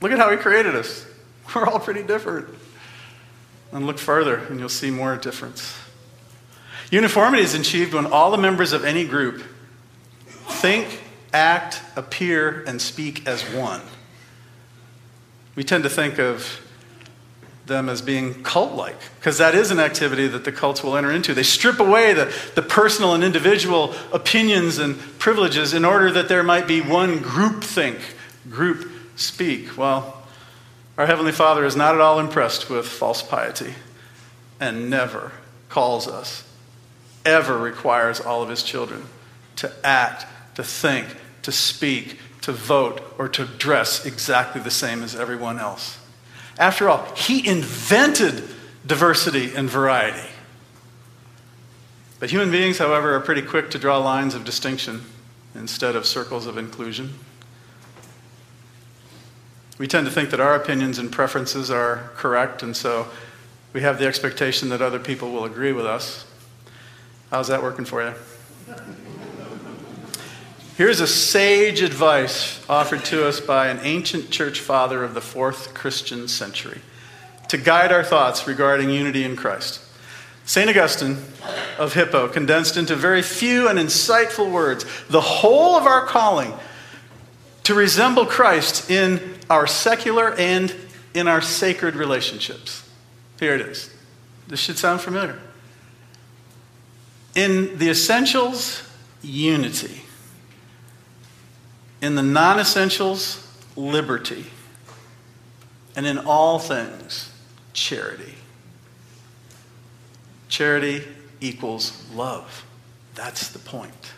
look 0.00 0.12
at 0.12 0.18
how 0.18 0.30
He 0.30 0.36
created 0.36 0.74
us. 0.76 1.04
We're 1.54 1.66
all 1.66 1.80
pretty 1.80 2.02
different. 2.02 2.48
And 3.72 3.86
look 3.86 3.98
further, 3.98 4.36
and 4.36 4.60
you'll 4.60 4.68
see 4.68 4.90
more 4.90 5.16
difference. 5.16 5.76
Uniformity 6.90 7.42
is 7.42 7.54
achieved 7.54 7.94
when 7.94 8.06
all 8.06 8.30
the 8.30 8.38
members 8.38 8.72
of 8.72 8.84
any 8.84 9.04
group 9.04 9.42
think, 10.48 11.02
act, 11.32 11.82
appear, 11.96 12.62
and 12.66 12.80
speak 12.80 13.26
as 13.26 13.42
one. 13.42 13.80
We 15.56 15.64
tend 15.64 15.84
to 15.84 15.90
think 15.90 16.18
of 16.18 16.60
them 17.66 17.88
as 17.88 18.02
being 18.02 18.42
cult 18.42 18.72
like, 18.72 18.96
because 19.18 19.38
that 19.38 19.54
is 19.54 19.70
an 19.70 19.78
activity 19.80 20.28
that 20.28 20.44
the 20.44 20.52
cults 20.52 20.84
will 20.84 20.96
enter 20.96 21.10
into. 21.10 21.32
They 21.32 21.42
strip 21.42 21.80
away 21.80 22.12
the, 22.12 22.34
the 22.54 22.62
personal 22.62 23.14
and 23.14 23.24
individual 23.24 23.94
opinions 24.12 24.78
and 24.78 24.98
privileges 25.18 25.72
in 25.72 25.84
order 25.84 26.10
that 26.12 26.28
there 26.28 26.42
might 26.42 26.66
be 26.66 26.80
one 26.80 27.20
group 27.20 27.64
think, 27.64 27.98
group 28.50 28.90
speak. 29.16 29.78
Well, 29.78 30.22
our 30.98 31.06
Heavenly 31.06 31.32
Father 31.32 31.64
is 31.64 31.74
not 31.74 31.94
at 31.94 32.00
all 32.00 32.20
impressed 32.20 32.68
with 32.68 32.86
false 32.86 33.22
piety 33.22 33.74
and 34.60 34.90
never 34.90 35.32
calls 35.68 36.06
us, 36.06 36.44
ever 37.24 37.58
requires 37.58 38.20
all 38.20 38.42
of 38.42 38.48
His 38.48 38.62
children 38.62 39.04
to 39.56 39.72
act, 39.84 40.26
to 40.56 40.62
think, 40.62 41.06
to 41.42 41.52
speak, 41.52 42.18
to 42.42 42.52
vote, 42.52 43.00
or 43.18 43.28
to 43.28 43.44
dress 43.44 44.04
exactly 44.04 44.60
the 44.60 44.70
same 44.70 45.02
as 45.02 45.14
everyone 45.14 45.58
else. 45.58 45.98
After 46.58 46.88
all, 46.88 47.04
he 47.16 47.46
invented 47.46 48.44
diversity 48.86 49.54
and 49.54 49.68
variety. 49.68 50.28
But 52.20 52.30
human 52.30 52.50
beings, 52.50 52.78
however, 52.78 53.14
are 53.14 53.20
pretty 53.20 53.42
quick 53.42 53.70
to 53.70 53.78
draw 53.78 53.98
lines 53.98 54.34
of 54.34 54.44
distinction 54.44 55.02
instead 55.54 55.96
of 55.96 56.06
circles 56.06 56.46
of 56.46 56.56
inclusion. 56.56 57.14
We 59.78 59.88
tend 59.88 60.06
to 60.06 60.12
think 60.12 60.30
that 60.30 60.40
our 60.40 60.54
opinions 60.54 60.98
and 60.98 61.10
preferences 61.10 61.70
are 61.70 62.10
correct, 62.14 62.62
and 62.62 62.76
so 62.76 63.08
we 63.72 63.80
have 63.80 63.98
the 63.98 64.06
expectation 64.06 64.68
that 64.68 64.80
other 64.80 65.00
people 65.00 65.32
will 65.32 65.44
agree 65.44 65.72
with 65.72 65.86
us. 65.86 66.24
How's 67.34 67.48
that 67.48 67.64
working 67.64 67.84
for 67.84 68.00
you? 68.00 68.14
Here's 70.76 71.00
a 71.00 71.06
sage 71.08 71.82
advice 71.82 72.64
offered 72.68 73.04
to 73.06 73.26
us 73.26 73.40
by 73.40 73.66
an 73.66 73.80
ancient 73.82 74.30
church 74.30 74.60
father 74.60 75.02
of 75.02 75.14
the 75.14 75.20
fourth 75.20 75.74
Christian 75.74 76.28
century 76.28 76.80
to 77.48 77.58
guide 77.58 77.90
our 77.90 78.04
thoughts 78.04 78.46
regarding 78.46 78.88
unity 78.88 79.24
in 79.24 79.34
Christ. 79.34 79.80
St. 80.44 80.70
Augustine 80.70 81.16
of 81.76 81.94
Hippo 81.94 82.28
condensed 82.28 82.76
into 82.76 82.94
very 82.94 83.20
few 83.20 83.66
and 83.66 83.80
insightful 83.80 84.48
words 84.52 84.86
the 85.08 85.20
whole 85.20 85.74
of 85.74 85.88
our 85.88 86.06
calling 86.06 86.54
to 87.64 87.74
resemble 87.74 88.26
Christ 88.26 88.88
in 88.92 89.40
our 89.50 89.66
secular 89.66 90.34
and 90.34 90.72
in 91.14 91.26
our 91.26 91.40
sacred 91.40 91.96
relationships. 91.96 92.88
Here 93.40 93.56
it 93.56 93.60
is. 93.60 93.92
This 94.46 94.60
should 94.60 94.78
sound 94.78 95.00
familiar. 95.00 95.40
In 97.34 97.78
the 97.78 97.90
essentials, 97.90 98.82
unity 99.22 100.04
in 102.04 102.16
the 102.16 102.22
non 102.22 102.60
essentials, 102.60 103.48
liberty. 103.76 104.44
And 105.96 106.06
in 106.06 106.18
all 106.18 106.58
things, 106.58 107.32
charity. 107.72 108.34
Charity 110.48 111.02
equals 111.40 112.04
love. 112.12 112.66
That's 113.14 113.48
the 113.48 113.58
point. 113.58 114.12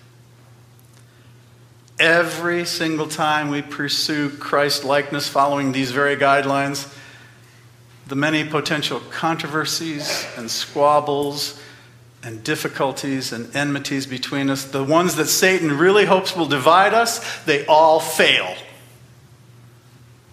Every 2.00 2.64
single 2.64 3.06
time 3.06 3.50
we 3.50 3.62
pursue 3.62 4.30
Christ 4.30 4.82
likeness 4.82 5.28
following 5.28 5.70
these 5.70 5.92
very 5.92 6.16
guidelines, 6.16 6.92
the 8.08 8.16
many 8.16 8.42
potential 8.42 8.98
controversies 9.10 10.26
and 10.36 10.50
squabbles 10.50 11.62
and 12.26 12.42
difficulties 12.42 13.32
and 13.32 13.54
enmities 13.54 14.04
between 14.04 14.50
us, 14.50 14.64
the 14.64 14.82
ones 14.82 15.14
that 15.14 15.26
Satan 15.26 15.78
really 15.78 16.06
hopes 16.06 16.34
will 16.34 16.46
divide 16.46 16.92
us, 16.92 17.44
they 17.44 17.64
all 17.66 18.00
fail. 18.00 18.52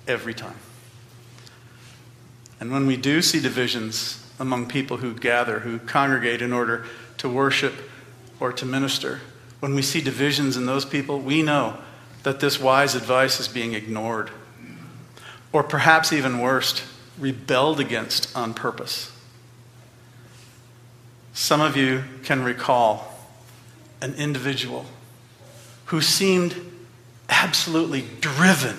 Every 0.07 0.33
time. 0.33 0.55
And 2.59 2.71
when 2.71 2.87
we 2.87 2.97
do 2.97 3.21
see 3.21 3.39
divisions 3.39 4.25
among 4.39 4.69
people 4.69 4.97
who 4.97 5.13
gather, 5.13 5.59
who 5.59 5.77
congregate 5.77 6.41
in 6.41 6.51
order 6.51 6.83
to 7.19 7.29
worship 7.29 7.75
or 8.39 8.51
to 8.53 8.65
minister, 8.65 9.21
when 9.59 9.75
we 9.75 9.83
see 9.83 10.01
divisions 10.01 10.57
in 10.57 10.65
those 10.65 10.85
people, 10.85 11.19
we 11.19 11.43
know 11.43 11.77
that 12.23 12.39
this 12.39 12.59
wise 12.59 12.95
advice 12.95 13.39
is 13.39 13.47
being 13.47 13.75
ignored. 13.75 14.31
Or 15.51 15.61
perhaps 15.61 16.11
even 16.11 16.39
worse, 16.39 16.81
rebelled 17.19 17.79
against 17.79 18.35
on 18.35 18.55
purpose. 18.55 19.11
Some 21.33 21.61
of 21.61 21.75
you 21.75 22.03
can 22.23 22.43
recall 22.43 23.19
an 24.01 24.13
individual 24.15 24.85
who 25.85 25.99
seemed 25.99 26.55
absolutely 27.27 28.05
driven 28.21 28.77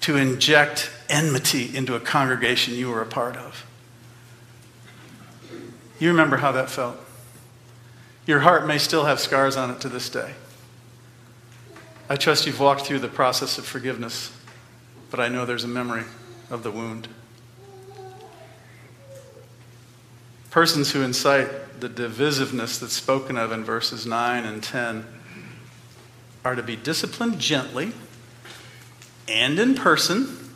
to 0.00 0.16
inject 0.16 0.90
enmity 1.08 1.74
into 1.76 1.94
a 1.94 2.00
congregation 2.00 2.74
you 2.74 2.88
were 2.88 3.00
a 3.00 3.06
part 3.06 3.36
of. 3.36 3.64
You 6.00 6.08
remember 6.08 6.38
how 6.38 6.50
that 6.52 6.68
felt. 6.68 6.96
Your 8.26 8.40
heart 8.40 8.66
may 8.66 8.78
still 8.78 9.04
have 9.04 9.20
scars 9.20 9.56
on 9.56 9.70
it 9.70 9.80
to 9.82 9.88
this 9.88 10.08
day. 10.08 10.32
I 12.08 12.16
trust 12.16 12.46
you've 12.46 12.60
walked 12.60 12.82
through 12.82 12.98
the 12.98 13.08
process 13.08 13.58
of 13.58 13.64
forgiveness, 13.64 14.36
but 15.10 15.20
I 15.20 15.28
know 15.28 15.46
there's 15.46 15.64
a 15.64 15.68
memory 15.68 16.04
of 16.50 16.64
the 16.64 16.70
wound. 16.70 17.08
Persons 20.52 20.92
who 20.92 21.00
incite 21.00 21.80
the 21.80 21.88
divisiveness 21.88 22.78
that's 22.78 22.92
spoken 22.92 23.38
of 23.38 23.52
in 23.52 23.64
verses 23.64 24.04
9 24.04 24.44
and 24.44 24.62
10 24.62 25.06
are 26.44 26.54
to 26.54 26.62
be 26.62 26.76
disciplined 26.76 27.38
gently 27.38 27.92
and 29.26 29.58
in 29.58 29.74
person 29.74 30.50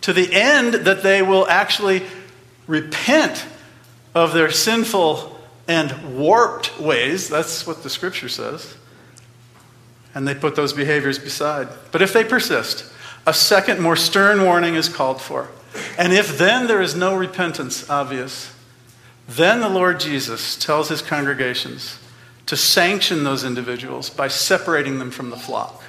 to 0.00 0.14
the 0.14 0.32
end 0.32 0.72
that 0.72 1.02
they 1.02 1.20
will 1.20 1.46
actually 1.46 2.04
repent 2.66 3.44
of 4.14 4.32
their 4.32 4.50
sinful 4.50 5.38
and 5.68 6.18
warped 6.18 6.80
ways. 6.80 7.28
That's 7.28 7.66
what 7.66 7.82
the 7.82 7.90
scripture 7.90 8.30
says. 8.30 8.74
And 10.14 10.26
they 10.26 10.34
put 10.34 10.56
those 10.56 10.72
behaviors 10.72 11.18
beside. 11.18 11.68
But 11.90 12.00
if 12.00 12.14
they 12.14 12.24
persist, 12.24 12.90
a 13.26 13.34
second, 13.34 13.78
more 13.78 13.94
stern 13.94 14.42
warning 14.42 14.74
is 14.74 14.88
called 14.88 15.20
for. 15.20 15.48
And 15.98 16.14
if 16.14 16.38
then 16.38 16.66
there 16.66 16.80
is 16.80 16.94
no 16.94 17.14
repentance 17.14 17.90
obvious, 17.90 18.51
then 19.28 19.60
the 19.60 19.68
Lord 19.68 20.00
Jesus 20.00 20.56
tells 20.56 20.88
his 20.88 21.02
congregations 21.02 21.98
to 22.46 22.56
sanction 22.56 23.24
those 23.24 23.44
individuals 23.44 24.10
by 24.10 24.28
separating 24.28 24.98
them 24.98 25.10
from 25.10 25.30
the 25.30 25.36
flock. 25.36 25.82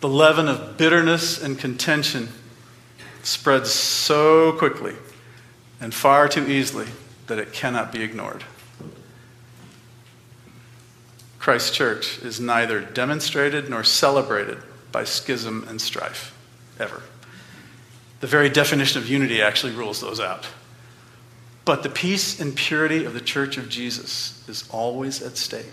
The 0.00 0.08
leaven 0.08 0.48
of 0.48 0.76
bitterness 0.76 1.42
and 1.42 1.58
contention 1.58 2.28
spreads 3.22 3.70
so 3.70 4.52
quickly 4.52 4.94
and 5.80 5.92
far 5.92 6.28
too 6.28 6.48
easily 6.48 6.86
that 7.26 7.38
it 7.38 7.52
cannot 7.52 7.92
be 7.92 8.02
ignored. 8.02 8.44
Christ's 11.38 11.72
church 11.72 12.18
is 12.18 12.38
neither 12.38 12.80
demonstrated 12.80 13.68
nor 13.68 13.82
celebrated 13.82 14.58
by 14.92 15.04
schism 15.04 15.66
and 15.68 15.80
strife, 15.80 16.36
ever. 16.78 17.02
The 18.20 18.26
very 18.28 18.48
definition 18.48 19.02
of 19.02 19.08
unity 19.08 19.42
actually 19.42 19.72
rules 19.72 20.00
those 20.00 20.20
out. 20.20 20.46
But 21.64 21.82
the 21.82 21.88
peace 21.88 22.40
and 22.40 22.56
purity 22.56 23.04
of 23.04 23.14
the 23.14 23.20
church 23.20 23.56
of 23.56 23.68
Jesus 23.68 24.46
is 24.48 24.68
always 24.70 25.22
at 25.22 25.36
stake. 25.36 25.66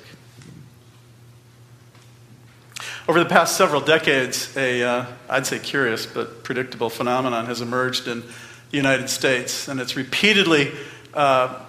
Over 3.07 3.19
the 3.19 3.29
past 3.29 3.57
several 3.57 3.81
decades, 3.81 4.55
a, 4.55 4.83
uh, 4.83 5.05
I'd 5.27 5.47
say 5.47 5.57
curious 5.57 6.05
but 6.05 6.43
predictable 6.43 6.91
phenomenon 6.91 7.47
has 7.47 7.59
emerged 7.59 8.07
in 8.07 8.21
the 8.21 8.77
United 8.77 9.09
States, 9.09 9.67
and 9.67 9.79
it's 9.79 9.95
repeatedly 9.95 10.71
uh, 11.15 11.59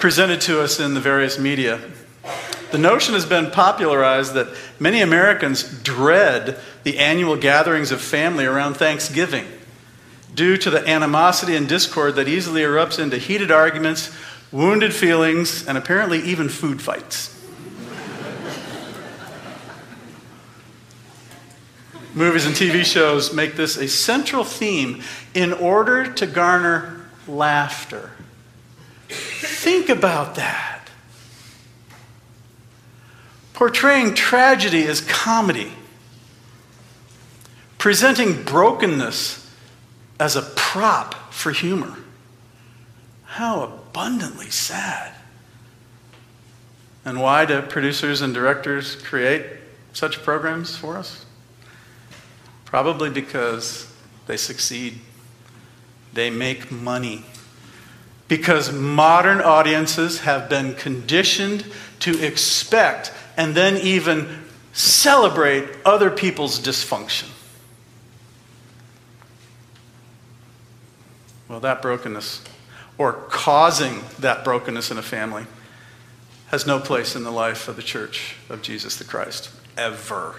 presented 0.00 0.42
to 0.42 0.60
us 0.60 0.78
in 0.78 0.92
the 0.92 1.00
various 1.00 1.38
media. 1.38 1.80
The 2.72 2.78
notion 2.78 3.14
has 3.14 3.24
been 3.24 3.50
popularized 3.50 4.34
that 4.34 4.48
many 4.78 5.00
Americans 5.00 5.62
dread 5.82 6.60
the 6.82 6.98
annual 6.98 7.36
gatherings 7.36 7.90
of 7.90 8.02
family 8.02 8.44
around 8.44 8.74
Thanksgiving 8.74 9.46
due 10.34 10.56
to 10.56 10.70
the 10.70 10.88
animosity 10.88 11.56
and 11.56 11.68
discord 11.68 12.14
that 12.16 12.28
easily 12.28 12.62
erupts 12.62 12.98
into 12.98 13.18
heated 13.18 13.50
arguments, 13.50 14.14
wounded 14.52 14.94
feelings, 14.94 15.66
and 15.66 15.76
apparently 15.76 16.20
even 16.20 16.48
food 16.48 16.80
fights. 16.80 17.36
Movies 22.12 22.44
and 22.44 22.56
TV 22.56 22.84
shows 22.84 23.32
make 23.32 23.54
this 23.54 23.76
a 23.76 23.86
central 23.86 24.42
theme 24.42 25.02
in 25.32 25.52
order 25.52 26.12
to 26.12 26.26
garner 26.26 27.06
laughter. 27.28 28.10
Think 29.08 29.88
about 29.88 30.34
that. 30.34 30.90
Portraying 33.54 34.14
tragedy 34.14 34.86
as 34.86 35.00
comedy, 35.02 35.72
presenting 37.78 38.42
brokenness 38.42 39.49
as 40.20 40.36
a 40.36 40.42
prop 40.42 41.32
for 41.32 41.50
humor. 41.50 41.96
How 43.24 43.62
abundantly 43.62 44.50
sad. 44.50 45.14
And 47.04 47.20
why 47.20 47.46
do 47.46 47.62
producers 47.62 48.20
and 48.20 48.34
directors 48.34 48.96
create 48.96 49.46
such 49.94 50.22
programs 50.22 50.76
for 50.76 50.98
us? 50.98 51.24
Probably 52.66 53.08
because 53.08 53.90
they 54.26 54.36
succeed, 54.36 55.00
they 56.12 56.28
make 56.28 56.70
money. 56.70 57.24
Because 58.28 58.72
modern 58.72 59.40
audiences 59.40 60.20
have 60.20 60.48
been 60.48 60.74
conditioned 60.74 61.64
to 62.00 62.24
expect 62.24 63.12
and 63.36 63.54
then 63.54 63.78
even 63.78 64.44
celebrate 64.72 65.64
other 65.84 66.10
people's 66.10 66.60
dysfunction. 66.60 67.28
Well, 71.50 71.58
that 71.58 71.82
brokenness, 71.82 72.44
or 72.96 73.12
causing 73.12 74.02
that 74.20 74.44
brokenness 74.44 74.92
in 74.92 74.98
a 74.98 75.02
family, 75.02 75.46
has 76.46 76.64
no 76.64 76.78
place 76.78 77.16
in 77.16 77.24
the 77.24 77.32
life 77.32 77.66
of 77.66 77.74
the 77.74 77.82
church 77.82 78.36
of 78.48 78.62
Jesus 78.62 78.94
the 78.94 79.02
Christ, 79.02 79.50
ever. 79.76 80.36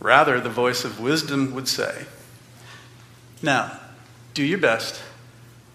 Rather, 0.00 0.40
the 0.40 0.50
voice 0.50 0.84
of 0.84 0.98
wisdom 0.98 1.54
would 1.54 1.68
say, 1.68 2.06
Now, 3.40 3.78
do 4.34 4.42
your 4.42 4.58
best, 4.58 5.00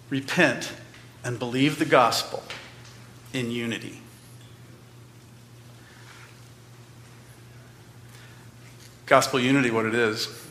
repent, 0.10 0.74
and 1.24 1.40
believe 1.40 1.80
the 1.80 1.86
gospel 1.86 2.44
in 3.32 3.52
unity. 3.52 4.02
Gospel 9.06 9.40
unity, 9.40 9.72
what 9.72 9.86
it 9.86 9.96
is 9.96 10.49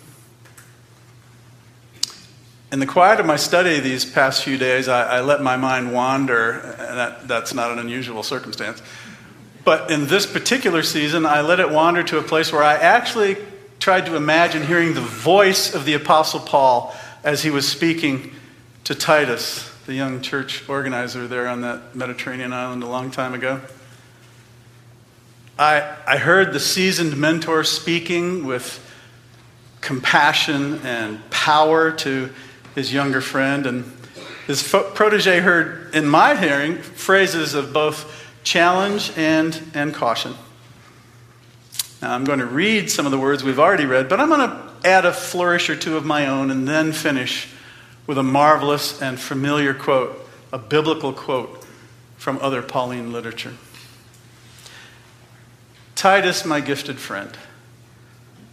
in 2.71 2.81
the 2.81 2.87
quiet 2.87 3.19
of 3.19 3.27
my 3.27 3.37
study 3.37 3.81
these 3.81 4.05
past 4.05 4.45
few 4.45 4.59
days, 4.59 4.89
I, 4.89 5.19
I 5.19 5.21
let 5.23 5.43
my 5.43 5.57
mind 5.57 5.93
wander, 5.93 6.53
and 6.53 6.99
that, 6.99 7.29
that's 7.29 7.55
not 7.55 7.71
an 7.71 7.79
unusual 7.79 8.23
circumstance. 8.23 8.83
But 9.65 9.91
in 9.91 10.07
this 10.07 10.27
particular 10.27 10.83
season, 10.83 11.25
I 11.25 11.41
let 11.41 11.61
it 11.61 11.71
wander 11.71 12.03
to 12.05 12.19
a 12.19 12.23
place 12.23 12.53
where 12.53 12.63
I 12.63 12.75
actually 12.75 13.37
tried 13.81 14.07
to 14.07 14.17
imagine 14.17 14.67
hearing 14.67 14.95
the 14.95 15.01
voice 15.01 15.75
of 15.75 15.85
the 15.85 15.95
Apostle 15.95 16.41
Paul 16.41 16.95
as 17.25 17.43
he 17.43 17.51
was 17.51 17.67
speaking 17.67 18.33
to 18.85 18.95
Titus, 18.95 19.71
the 19.87 19.95
young 19.95 20.21
church 20.21 20.69
organizer 20.69 21.27
there 21.27 21.49
on 21.49 21.63
that 21.63 21.95
Mediterranean 21.95 22.53
island 22.53 22.83
a 22.83 22.87
long 22.87 23.11
time 23.11 23.35
ago. 23.35 23.61
I, 25.59 25.97
I 26.07 26.19
heard 26.19 26.53
the 26.53 26.61
seasoned 26.61 27.17
mentor 27.17 27.65
speaking 27.65 28.47
with 28.47 28.85
compassion 29.81 30.81
and 30.85 31.29
power 31.31 31.91
to 31.93 32.31
his 32.79 32.93
younger 32.93 33.21
friend, 33.21 33.67
and 33.67 33.93
his 34.47 34.63
protege 34.63 35.41
heard, 35.41 35.95
in 35.95 36.07
my 36.07 36.37
hearing, 36.37 36.77
phrases 36.77 37.55
of 37.55 37.73
both 37.73 38.25
challenge 38.45 39.13
and, 39.17 39.61
and 39.75 39.93
caution. 39.93 40.33
Now, 42.01 42.15
I'm 42.15 42.25
going 42.25 42.39
to 42.39 42.47
read 42.47 42.89
some 42.89 43.05
of 43.05 43.11
the 43.11 43.19
words 43.19 43.43
we've 43.43 43.59
already 43.59 43.85
read, 43.85 44.09
but 44.09 44.21
I'm 44.21 44.29
going 44.29 44.49
to 44.49 44.89
add 44.89 45.05
a 45.05 45.13
flourish 45.13 45.69
or 45.69 45.75
two 45.75 45.97
of 45.97 46.07
my 46.07 46.29
own 46.29 46.53
and 46.53 46.69
then 46.69 46.93
finish 46.93 47.49
with 48.07 48.17
a 48.17 48.23
marvelous 48.23 49.03
and 49.03 49.19
familiar 49.19 49.75
quote, 49.75 50.17
a 50.53 50.59
biblical 50.59 51.13
quote 51.13 51.67
from 52.17 52.39
other 52.41 52.63
Pauline 52.63 53.13
literature. 53.13 53.55
Titus, 55.97 56.45
my 56.45 56.61
gifted 56.61 57.01
friend, 57.01 57.37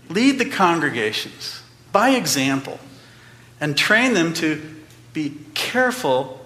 lead 0.09 0.39
the 0.39 0.49
congregations 0.49 1.61
by 1.91 2.09
example 2.09 2.79
and 3.59 3.77
train 3.77 4.13
them 4.13 4.33
to 4.35 4.61
be 5.13 5.37
careful 5.53 6.39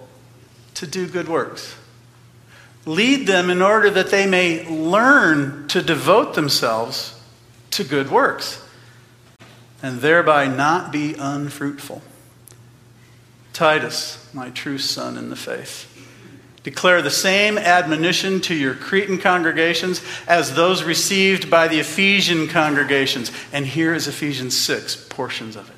to 0.74 0.86
do 0.86 1.08
good 1.08 1.28
works. 1.28 1.74
Lead 2.86 3.26
them 3.26 3.50
in 3.50 3.60
order 3.60 3.90
that 3.90 4.10
they 4.10 4.26
may 4.26 4.66
learn 4.68 5.68
to 5.68 5.82
devote 5.82 6.34
themselves 6.34 7.20
to 7.72 7.84
good 7.84 8.10
works 8.10 8.66
and 9.82 10.00
thereby 10.00 10.46
not 10.46 10.92
be 10.92 11.14
unfruitful. 11.18 12.02
Titus, 13.52 14.28
my 14.32 14.50
true 14.50 14.78
son 14.78 15.16
in 15.16 15.30
the 15.30 15.36
faith. 15.36 15.86
Declare 16.62 17.02
the 17.02 17.10
same 17.10 17.56
admonition 17.56 18.40
to 18.42 18.54
your 18.54 18.74
Cretan 18.74 19.18
congregations 19.18 20.02
as 20.26 20.54
those 20.54 20.82
received 20.82 21.50
by 21.50 21.68
the 21.68 21.80
Ephesian 21.80 22.48
congregations. 22.48 23.32
And 23.52 23.66
here 23.66 23.94
is 23.94 24.06
Ephesians 24.06 24.56
6, 24.56 25.08
portions 25.08 25.56
of 25.56 25.70
it. 25.70 25.76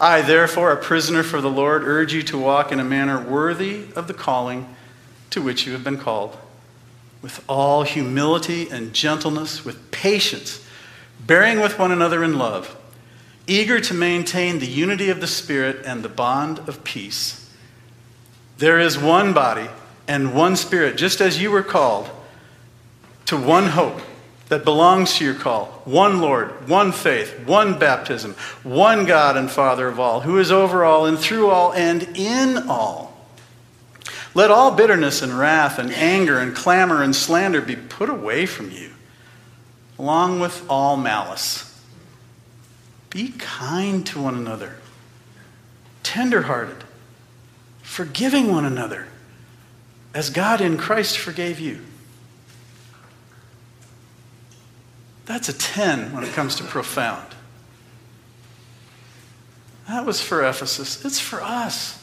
I, 0.00 0.20
therefore, 0.20 0.72
a 0.72 0.76
prisoner 0.76 1.22
for 1.22 1.40
the 1.40 1.50
Lord, 1.50 1.82
urge 1.82 2.12
you 2.12 2.22
to 2.24 2.38
walk 2.38 2.70
in 2.70 2.80
a 2.80 2.84
manner 2.84 3.20
worthy 3.20 3.86
of 3.94 4.08
the 4.08 4.14
calling 4.14 4.74
to 5.30 5.40
which 5.40 5.66
you 5.66 5.72
have 5.72 5.84
been 5.84 5.98
called, 5.98 6.36
with 7.22 7.42
all 7.48 7.82
humility 7.82 8.68
and 8.68 8.92
gentleness, 8.92 9.64
with 9.64 9.90
patience, 9.90 10.64
bearing 11.20 11.60
with 11.60 11.78
one 11.78 11.92
another 11.92 12.22
in 12.22 12.38
love, 12.38 12.76
eager 13.46 13.80
to 13.80 13.94
maintain 13.94 14.58
the 14.58 14.66
unity 14.66 15.08
of 15.08 15.20
the 15.20 15.26
Spirit 15.26 15.84
and 15.86 16.02
the 16.02 16.08
bond 16.08 16.58
of 16.60 16.84
peace. 16.84 17.50
There 18.58 18.78
is 18.78 18.98
one 18.98 19.32
body 19.32 19.68
and 20.06 20.34
one 20.34 20.56
Spirit, 20.56 20.96
just 20.96 21.20
as 21.20 21.40
you 21.40 21.50
were 21.50 21.62
called 21.62 22.10
to 23.26 23.36
one 23.36 23.68
hope 23.68 24.00
that 24.48 24.64
belongs 24.64 25.14
to 25.16 25.24
your 25.24 25.34
call 25.34 25.66
one 25.84 26.20
Lord, 26.20 26.68
one 26.68 26.92
faith, 26.92 27.46
one 27.46 27.78
baptism, 27.78 28.34
one 28.62 29.04
God 29.04 29.36
and 29.36 29.50
Father 29.50 29.88
of 29.88 29.98
all, 29.98 30.20
who 30.20 30.38
is 30.38 30.52
over 30.52 30.84
all 30.84 31.06
and 31.06 31.18
through 31.18 31.48
all 31.48 31.72
and 31.72 32.02
in 32.16 32.68
all. 32.68 33.16
Let 34.34 34.50
all 34.50 34.74
bitterness 34.74 35.22
and 35.22 35.36
wrath 35.36 35.78
and 35.78 35.90
anger 35.90 36.38
and 36.38 36.54
clamor 36.54 37.02
and 37.02 37.16
slander 37.16 37.62
be 37.62 37.74
put 37.74 38.10
away 38.10 38.44
from 38.44 38.70
you, 38.70 38.90
along 39.98 40.40
with 40.40 40.64
all 40.68 40.96
malice. 40.96 41.62
Be 43.08 43.32
kind 43.38 44.06
to 44.08 44.20
one 44.20 44.34
another, 44.34 44.76
tenderhearted, 46.02 46.84
forgiving 47.80 48.52
one 48.52 48.66
another, 48.66 49.06
as 50.12 50.28
God 50.28 50.60
in 50.60 50.76
Christ 50.76 51.16
forgave 51.16 51.58
you. 51.58 51.85
That's 55.26 55.48
a 55.48 55.52
10 55.52 56.12
when 56.12 56.24
it 56.24 56.32
comes 56.32 56.54
to 56.56 56.64
profound. 56.64 57.26
That 59.88 60.06
was 60.06 60.20
for 60.20 60.46
Ephesus. 60.46 61.04
It's 61.04 61.20
for 61.20 61.42
us. 61.42 62.02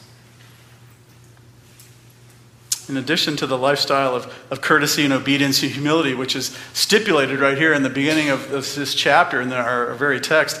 In 2.88 2.98
addition 2.98 3.36
to 3.36 3.46
the 3.46 3.56
lifestyle 3.56 4.14
of, 4.14 4.32
of 4.50 4.60
courtesy 4.60 5.04
and 5.04 5.12
obedience 5.12 5.62
and 5.62 5.72
humility, 5.72 6.14
which 6.14 6.36
is 6.36 6.56
stipulated 6.74 7.40
right 7.40 7.56
here 7.56 7.72
in 7.72 7.82
the 7.82 7.90
beginning 7.90 8.28
of, 8.28 8.50
this 8.50 8.94
chapter 8.94 9.40
in 9.40 9.52
our, 9.52 9.88
our 9.88 9.94
very 9.94 10.20
text, 10.20 10.60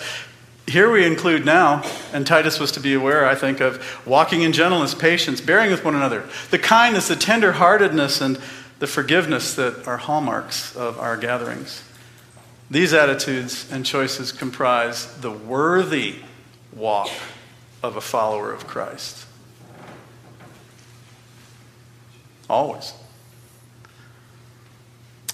here 0.66 0.90
we 0.90 1.04
include 1.04 1.44
now, 1.44 1.82
and 2.14 2.26
Titus 2.26 2.58
was 2.58 2.72
to 2.72 2.80
be 2.80 2.94
aware, 2.94 3.26
I 3.26 3.34
think, 3.34 3.60
of 3.60 4.06
walking 4.06 4.40
in 4.40 4.52
gentleness, 4.52 4.94
patience, 4.94 5.42
bearing 5.42 5.70
with 5.70 5.84
one 5.84 5.94
another, 5.94 6.26
the 6.50 6.58
kindness, 6.58 7.08
the 7.08 7.14
tenderheartedness, 7.14 8.22
and 8.22 8.40
the 8.78 8.86
forgiveness 8.86 9.54
that 9.54 9.86
are 9.86 9.98
hallmarks 9.98 10.74
of 10.74 10.98
our 10.98 11.18
gatherings. 11.18 11.82
These 12.74 12.92
attitudes 12.92 13.70
and 13.70 13.86
choices 13.86 14.32
comprise 14.32 15.06
the 15.18 15.30
worthy 15.30 16.16
walk 16.74 17.08
of 17.84 17.94
a 17.94 18.00
follower 18.00 18.52
of 18.52 18.66
Christ. 18.66 19.26
Always. 22.50 22.92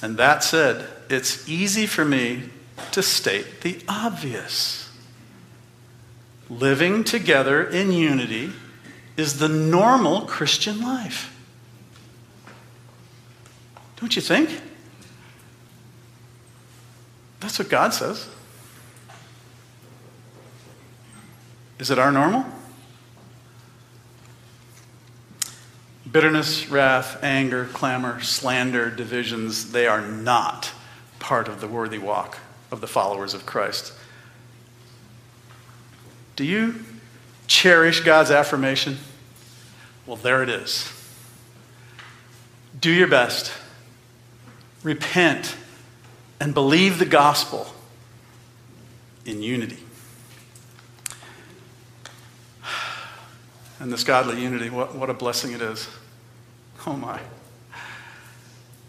And 0.03 0.19
that 0.19 0.45
said, 0.45 0.87
it's 1.09 1.49
easy 1.49 1.87
for 1.87 2.05
me 2.05 2.51
to 2.91 3.03
state 3.03 3.63
the 3.63 3.79
obvious. 3.89 4.91
Living 6.51 7.05
together 7.05 7.67
in 7.67 7.91
unity 7.91 8.53
is 9.17 9.39
the 9.39 9.49
normal 9.49 10.27
Christian 10.27 10.83
life. 10.83 11.35
Don't 13.97 14.15
you 14.15 14.21
think? 14.21 14.61
That's 17.41 17.59
what 17.59 17.69
God 17.69 17.95
says. 17.95 18.29
Is 21.79 21.91
it 21.91 21.99
our 21.99 22.13
normal? 22.13 22.45
Bitterness, 26.11 26.69
wrath, 26.69 27.23
anger, 27.23 27.67
clamor, 27.73 28.21
slander, 28.21 28.91
divisions, 28.91 29.73
they 29.73 29.87
are 29.87 30.03
not 30.03 30.73
part 31.19 31.49
of 31.49 31.61
the 31.61 31.69
worthy 31.69 31.99
walk 31.99 32.39
of 32.71 32.81
the 32.81 32.87
followers 32.87 33.33
of 33.33 33.47
Christ. 33.47 33.93
Do 36.37 36.45
you 36.45 36.85
cherish 37.47 38.01
God's 38.01 38.31
affirmation? 38.31 38.99
Well, 40.07 40.17
there 40.17 40.43
it 40.43 40.49
is. 40.49 40.93
Do 42.79 42.91
your 42.91 43.09
best. 43.09 43.53
Repent 44.83 45.57
and 46.41 46.55
believe 46.55 46.99
the 46.99 47.07
gospel 47.07 47.67
in 49.27 49.43
unity. 49.43 49.79
And 53.79 53.93
this 53.93 54.05
godly 54.05 54.43
unity, 54.43 54.69
what, 54.69 54.95
what 54.95 55.09
a 55.09 55.15
blessing 55.15 55.53
it 55.53 55.63
is. 55.63 55.89
Oh 56.87 56.95
my. 56.95 57.21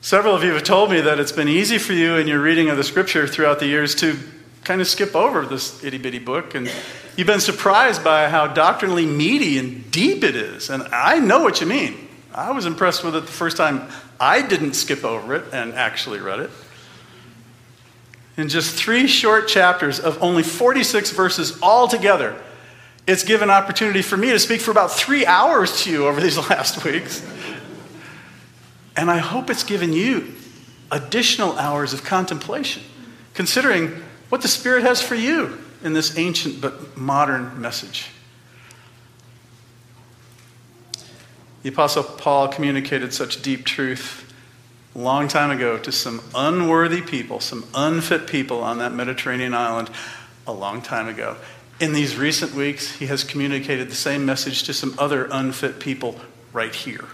Several 0.02 0.36
of 0.36 0.44
you 0.44 0.54
have 0.54 0.64
told 0.64 0.90
me 0.90 1.02
that 1.02 1.20
it's 1.20 1.32
been 1.32 1.48
easy 1.48 1.78
for 1.78 1.94
you 1.94 2.16
in 2.16 2.28
your 2.28 2.42
reading 2.42 2.70
of 2.70 2.78
the 2.78 2.84
scripture 2.84 3.28
throughout 3.28 3.60
the 3.60 3.68
years 3.68 3.94
to 3.96 4.18
kind 4.64 4.82
of 4.82 4.88
skip 4.88 5.16
over 5.16 5.46
this 5.46 5.84
itty 5.84 5.98
bitty 5.98 6.20
book. 6.20 6.56
And 6.56 6.72
you've 7.16 7.28
been 7.28 7.40
surprised 7.40 8.04
by 8.04 8.28
how 8.30 8.48
doctrinally 8.48 9.06
meaty 9.06 9.58
and 9.58 9.90
deep 9.92 10.24
it 10.24 10.36
is. 10.36 10.70
And 10.70 10.84
I 10.92 11.20
know 11.20 11.42
what 11.44 11.62
you 11.62 11.68
mean. 11.68 12.08
I 12.34 12.52
was 12.52 12.66
impressed 12.66 13.04
with 13.04 13.16
it 13.16 13.22
the 13.22 13.32
first 13.32 13.58
time 13.58 13.88
I 14.20 14.42
didn't 14.42 14.74
skip 14.74 15.04
over 15.04 15.36
it 15.36 15.46
and 15.54 15.74
actually 15.74 16.20
read 16.20 16.40
it. 16.40 16.50
In 18.38 18.48
just 18.48 18.76
three 18.76 19.08
short 19.08 19.48
chapters 19.48 20.00
of 20.00 20.22
only 20.22 20.44
46 20.44 21.12
verses 21.12 21.62
altogether, 21.62 22.36
it's 23.08 23.24
given 23.24 23.50
opportunity 23.50 24.02
for 24.02 24.16
me 24.16 24.30
to 24.30 24.40
speak 24.40 24.62
for 24.62 24.72
about 24.72 24.92
three 24.92 25.26
hours 25.26 25.84
to 25.84 25.92
you 25.92 26.08
over 26.08 26.22
these 26.22 26.38
last 26.50 26.84
weeks. 26.86 27.26
And 28.96 29.10
I 29.10 29.18
hope 29.18 29.50
it's 29.50 29.64
given 29.64 29.94
you 29.94 30.34
additional 30.92 31.58
hours 31.58 31.94
of 31.94 32.04
contemplation, 32.04 32.84
considering 33.34 34.02
what 34.30 34.42
the 34.42 34.48
Spirit 34.48 34.84
has 34.84 35.02
for 35.02 35.16
you 35.16 35.58
in 35.84 35.94
this 35.94 36.18
ancient 36.18 36.62
but 36.62 36.98
modern 36.98 37.60
message. 37.60 38.08
The 41.64 41.70
Apostle 41.70 42.04
Paul 42.04 42.48
communicated 42.48 43.14
such 43.14 43.42
deep 43.42 43.66
truth 43.66 44.31
long 45.00 45.28
time 45.28 45.52
ago 45.52 45.78
to 45.78 45.92
some 45.92 46.22
unworthy 46.36 47.02
people, 47.02 47.40
some 47.40 47.66
unfit 47.74 48.28
people 48.28 48.62
on 48.62 48.80
that 48.80 48.94
Mediterranean 48.94 49.54
island 49.54 49.90
a 50.46 50.52
long 50.52 50.82
time 50.82 51.08
ago. 51.08 51.38
In 51.80 51.94
these 51.94 52.16
recent 52.16 52.54
weeks, 52.54 52.92
he 52.92 53.08
has 53.08 53.24
communicated 53.24 53.90
the 53.90 53.96
same 53.96 54.26
message 54.26 54.64
to 54.64 54.74
some 54.74 54.96
other 55.00 55.28
unfit 55.32 55.80
people 55.80 56.20
right 56.54 56.74
here. 56.74 57.06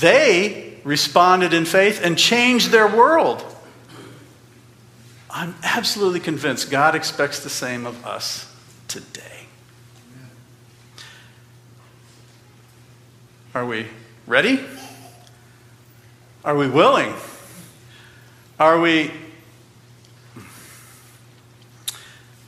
They 0.00 0.78
responded 0.84 1.52
in 1.52 1.64
faith 1.64 2.00
and 2.02 2.16
changed 2.16 2.70
their 2.70 2.86
world. 2.86 3.44
I'm 5.28 5.54
absolutely 5.62 6.20
convinced 6.20 6.70
God 6.70 6.94
expects 6.94 7.40
the 7.40 7.50
same 7.50 7.84
of 7.84 8.06
us 8.06 8.50
today. 8.88 9.22
Are 13.54 13.66
we 13.66 13.86
ready? 14.26 14.60
Are 16.46 16.54
we 16.54 16.68
willing? 16.68 17.12
Are 18.60 18.78
we. 18.78 19.10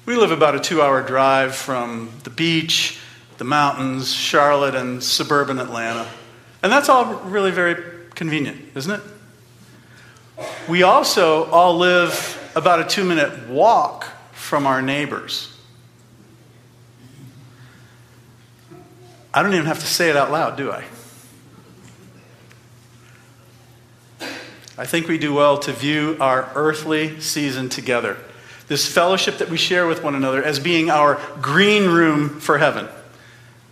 We 0.06 0.14
live 0.14 0.30
about 0.30 0.54
a 0.54 0.60
two 0.60 0.80
hour 0.80 1.02
drive 1.02 1.56
from 1.56 2.12
the 2.22 2.30
beach, 2.30 3.00
the 3.38 3.44
mountains, 3.44 4.14
Charlotte, 4.14 4.76
and 4.76 5.02
suburban 5.02 5.58
Atlanta. 5.58 6.08
And 6.62 6.70
that's 6.70 6.88
all 6.88 7.16
really 7.24 7.50
very 7.50 7.74
convenient, 8.14 8.60
isn't 8.76 9.00
it? 9.00 10.46
We 10.68 10.84
also 10.84 11.46
all 11.46 11.76
live 11.76 12.52
about 12.54 12.78
a 12.78 12.84
two 12.84 13.02
minute 13.02 13.48
walk 13.48 14.06
from 14.30 14.64
our 14.64 14.80
neighbors. 14.80 15.52
I 19.34 19.42
don't 19.42 19.54
even 19.54 19.66
have 19.66 19.80
to 19.80 19.86
say 19.86 20.08
it 20.08 20.16
out 20.16 20.30
loud, 20.30 20.56
do 20.56 20.70
I? 20.70 20.84
I 24.78 24.86
think 24.86 25.08
we 25.08 25.18
do 25.18 25.34
well 25.34 25.58
to 25.58 25.72
view 25.72 26.16
our 26.20 26.50
earthly 26.54 27.20
season 27.20 27.68
together, 27.68 28.16
this 28.68 28.90
fellowship 28.90 29.38
that 29.38 29.50
we 29.50 29.58
share 29.58 29.86
with 29.86 30.02
one 30.02 30.14
another, 30.14 30.42
as 30.42 30.58
being 30.58 30.88
our 30.88 31.20
green 31.42 31.90
room 31.90 32.40
for 32.40 32.56
heaven. 32.56 32.88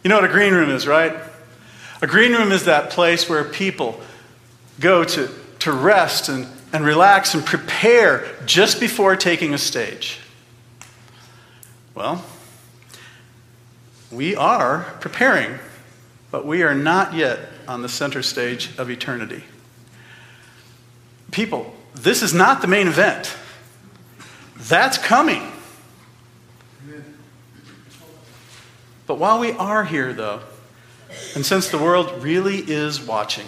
You 0.03 0.11
know 0.11 0.16
what 0.16 0.29
a 0.29 0.33
green 0.33 0.53
room 0.53 0.69
is, 0.69 0.87
right? 0.87 1.14
A 2.03 2.07
green 2.07 2.33
room 2.33 2.53
is 2.53 2.64
that 2.64 2.90
place 2.90 3.29
where 3.29 3.45
people 3.45 4.01
go 4.81 5.05
to, 5.05 5.31
to 5.61 5.73
rest 5.73 6.29
and 6.29 6.47
and 6.73 6.85
relax 6.85 7.35
and 7.35 7.45
prepare 7.45 8.27
just 8.45 8.81
before 8.81 9.16
taking 9.16 9.55
a 9.55 9.59
stage? 9.59 10.19
Well, 11.95 12.25
we 14.11 14.37
are 14.37 14.81
preparing, 15.01 15.59
but 16.31 16.45
we 16.45 16.62
are 16.62 16.75
not 16.75 17.14
yet 17.14 17.38
on 17.66 17.83
the 17.83 17.88
center 17.88 18.23
stage 18.23 18.77
of 18.79 18.90
eternity. 18.90 19.45
People, 21.31 21.75
this 21.95 22.23
is 22.23 22.33
not 22.33 22.62
the 22.62 22.69
main 22.69 22.89
event. 22.89 23.37
That's 24.57 24.99
coming. 24.99 25.53
But 29.07 29.19
while 29.19 29.39
we 29.39 29.53
are 29.53 29.85
here, 29.85 30.12
though, 30.12 30.41
and 31.35 31.47
since 31.47 31.69
the 31.69 31.79
world 31.79 32.23
really 32.23 32.59
is 32.59 33.01
watching, 33.01 33.47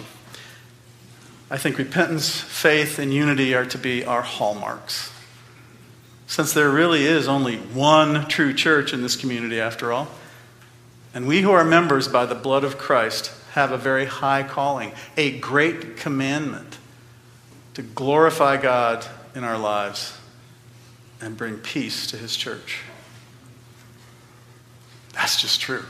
I 1.51 1.57
think 1.57 1.77
repentance, 1.77 2.39
faith, 2.39 2.99
and 2.99 3.13
unity 3.13 3.53
are 3.53 3.65
to 3.65 3.77
be 3.77 4.05
our 4.05 4.21
hallmarks. 4.21 5.11
Since 6.27 6.53
there 6.53 6.69
really 6.69 7.05
is 7.05 7.27
only 7.27 7.57
one 7.57 8.27
true 8.27 8.53
church 8.53 8.93
in 8.93 9.01
this 9.01 9.15
community, 9.15 9.59
after 9.59 9.91
all, 9.91 10.07
and 11.13 11.27
we 11.27 11.41
who 11.41 11.51
are 11.51 11.65
members 11.65 12.07
by 12.07 12.25
the 12.25 12.35
blood 12.35 12.63
of 12.63 12.77
Christ 12.77 13.31
have 13.53 13.71
a 13.71 13.77
very 13.77 14.05
high 14.05 14.43
calling, 14.43 14.93
a 15.17 15.39
great 15.39 15.97
commandment 15.97 16.77
to 17.73 17.81
glorify 17.81 18.57
God 18.57 19.05
in 19.35 19.43
our 19.43 19.57
lives 19.57 20.17
and 21.21 21.37
bring 21.37 21.57
peace 21.57 22.07
to 22.07 22.17
his 22.17 22.35
church. 22.35 22.81
That's 25.13 25.41
just 25.41 25.59
true. 25.59 25.83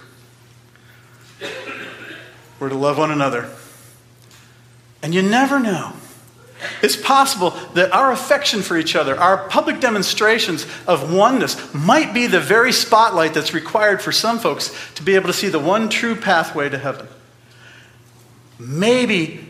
We're 2.60 2.70
to 2.70 2.76
love 2.76 2.98
one 2.98 3.12
another 3.12 3.50
and 5.02 5.14
you 5.14 5.22
never 5.22 5.60
know. 5.60 5.94
It's 6.82 6.98
possible 6.98 7.52
that 7.74 7.94
our 7.94 8.12
affection 8.12 8.62
for 8.62 8.78
each 8.78 8.96
other, 8.96 9.18
our 9.18 9.48
public 9.48 9.80
demonstrations 9.80 10.68
of 10.88 11.14
oneness, 11.14 11.74
might 11.74 12.14
be 12.14 12.28
the 12.28 12.42
very 12.42 12.74
spotlight 12.74 13.34
that's 13.34 13.54
required 13.54 14.02
for 14.02 14.12
some 14.12 14.40
folks 14.40 14.76
to 14.96 15.04
be 15.04 15.16
able 15.16 15.28
to 15.28 15.34
see 15.34 15.48
the 15.48 15.60
one 15.60 15.88
true 15.88 16.16
pathway 16.16 16.68
to 16.68 16.78
heaven. 16.78 17.08
Maybe 18.60 19.49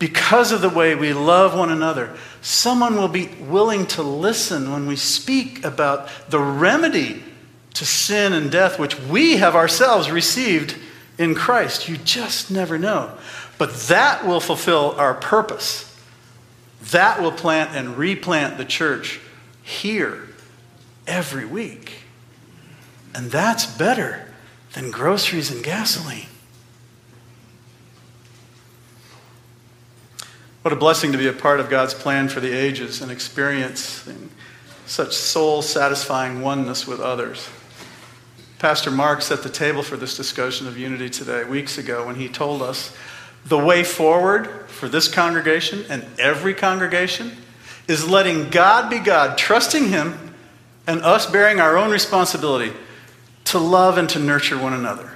because 0.00 0.50
of 0.50 0.62
the 0.62 0.68
way 0.70 0.94
we 0.94 1.12
love 1.12 1.56
one 1.56 1.70
another, 1.70 2.16
someone 2.40 2.96
will 2.96 3.06
be 3.06 3.26
willing 3.42 3.86
to 3.86 4.02
listen 4.02 4.72
when 4.72 4.86
we 4.86 4.96
speak 4.96 5.62
about 5.62 6.08
the 6.30 6.40
remedy 6.40 7.22
to 7.74 7.84
sin 7.84 8.32
and 8.32 8.50
death, 8.50 8.78
which 8.78 8.98
we 8.98 9.36
have 9.36 9.54
ourselves 9.54 10.10
received 10.10 10.74
in 11.18 11.34
Christ. 11.34 11.86
You 11.86 11.98
just 11.98 12.50
never 12.50 12.78
know. 12.78 13.12
But 13.58 13.74
that 13.88 14.26
will 14.26 14.40
fulfill 14.40 14.92
our 14.92 15.12
purpose. 15.12 15.86
That 16.92 17.20
will 17.20 17.32
plant 17.32 17.76
and 17.76 17.98
replant 17.98 18.56
the 18.56 18.64
church 18.64 19.20
here 19.62 20.28
every 21.06 21.44
week. 21.44 22.04
And 23.14 23.30
that's 23.30 23.66
better 23.66 24.32
than 24.72 24.90
groceries 24.90 25.50
and 25.50 25.62
gasoline. 25.62 26.26
What 30.62 30.72
a 30.72 30.76
blessing 30.76 31.12
to 31.12 31.18
be 31.18 31.26
a 31.26 31.32
part 31.32 31.60
of 31.60 31.70
God's 31.70 31.94
plan 31.94 32.28
for 32.28 32.40
the 32.40 32.52
ages 32.52 33.00
and 33.00 33.10
experiencing 33.10 34.30
such 34.86 35.14
soul 35.14 35.62
satisfying 35.62 36.42
oneness 36.42 36.86
with 36.86 37.00
others. 37.00 37.48
Pastor 38.58 38.90
Mark 38.90 39.22
set 39.22 39.42
the 39.42 39.48
table 39.48 39.82
for 39.82 39.96
this 39.96 40.16
discussion 40.16 40.66
of 40.66 40.76
unity 40.76 41.08
today, 41.08 41.44
weeks 41.44 41.78
ago, 41.78 42.06
when 42.06 42.16
he 42.16 42.28
told 42.28 42.60
us 42.60 42.94
the 43.46 43.58
way 43.58 43.82
forward 43.82 44.68
for 44.68 44.88
this 44.88 45.08
congregation 45.08 45.84
and 45.88 46.04
every 46.18 46.52
congregation 46.52 47.32
is 47.88 48.08
letting 48.08 48.50
God 48.50 48.90
be 48.90 48.98
God, 48.98 49.38
trusting 49.38 49.88
Him, 49.88 50.34
and 50.86 51.00
us 51.02 51.26
bearing 51.26 51.58
our 51.58 51.76
own 51.78 51.90
responsibility 51.90 52.72
to 53.44 53.58
love 53.58 53.98
and 53.98 54.08
to 54.10 54.18
nurture 54.18 54.58
one 54.58 54.72
another. 54.72 55.10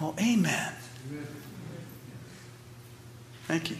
Well, 0.00 0.14
amen. 0.20 0.72
Thank 3.46 3.70
you. 3.70 3.76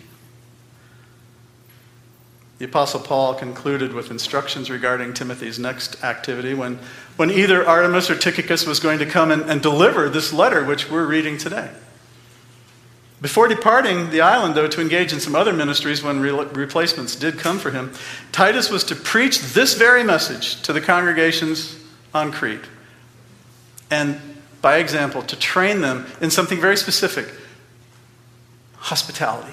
The 2.65 2.71
Apostle 2.71 3.01
Paul 3.01 3.35
concluded 3.35 3.93
with 3.93 4.11
instructions 4.11 4.71
regarding 4.71 5.13
Timothy's 5.13 5.59
next 5.59 6.03
activity 6.03 6.55
when, 6.55 6.79
when 7.17 7.31
either 7.31 7.63
Artemas 7.63 8.09
or 8.09 8.15
Tychicus 8.17 8.67
was 8.67 8.81
going 8.81 9.01
to 9.01 9.05
come 9.05 9.31
and, 9.31 9.43
and 9.43 9.61
deliver 9.61 10.09
this 10.09 10.33
letter, 10.33 10.65
which 10.65 10.91
we're 10.91 11.05
reading 11.05 11.37
today. 11.37 11.71
Before 13.21 13.49
departing 13.49 14.09
the 14.09 14.23
island, 14.23 14.55
though, 14.55 14.67
to 14.67 14.81
engage 14.81 15.13
in 15.13 15.21
some 15.21 15.37
other 15.37 15.53
ministries 15.53 16.03
when 16.03 16.21
re- 16.21 16.31
replacements 16.31 17.15
did 17.15 17.39
come 17.39 17.59
for 17.59 17.71
him, 17.71 17.93
Titus 18.33 18.71
was 18.71 18.83
to 18.85 18.97
preach 18.97 19.41
this 19.53 19.75
very 19.75 20.03
message 20.03 20.63
to 20.63 20.73
the 20.73 20.81
congregations 20.81 21.79
on 22.15 22.33
Crete. 22.33 22.65
And 23.91 24.19
by 24.63 24.79
example, 24.79 25.21
to 25.25 25.37
train 25.37 25.83
them 25.83 26.07
in 26.23 26.31
something 26.31 26.63
very 26.63 26.79
specific 26.79 27.29
hospitality 28.77 29.53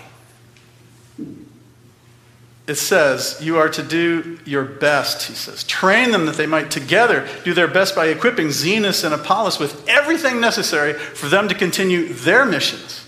it 2.71 2.77
says, 2.77 3.37
You 3.41 3.57
are 3.57 3.67
to 3.67 3.83
do 3.83 4.39
your 4.45 4.63
best, 4.63 5.27
he 5.27 5.33
says. 5.33 5.65
Train 5.65 6.11
them 6.11 6.25
that 6.25 6.37
they 6.37 6.47
might 6.47 6.71
together 6.71 7.27
do 7.43 7.53
their 7.53 7.67
best 7.67 7.95
by 7.95 8.07
equipping 8.07 8.47
Zenas 8.47 9.03
and 9.03 9.13
Apollos 9.13 9.59
with 9.59 9.87
everything 9.89 10.39
necessary 10.39 10.93
for 10.93 11.27
them 11.27 11.49
to 11.49 11.53
continue 11.53 12.13
their 12.13 12.45
missions. 12.45 13.05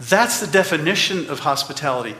That's 0.00 0.40
the 0.40 0.48
definition 0.48 1.30
of 1.30 1.38
hospitality 1.38 2.16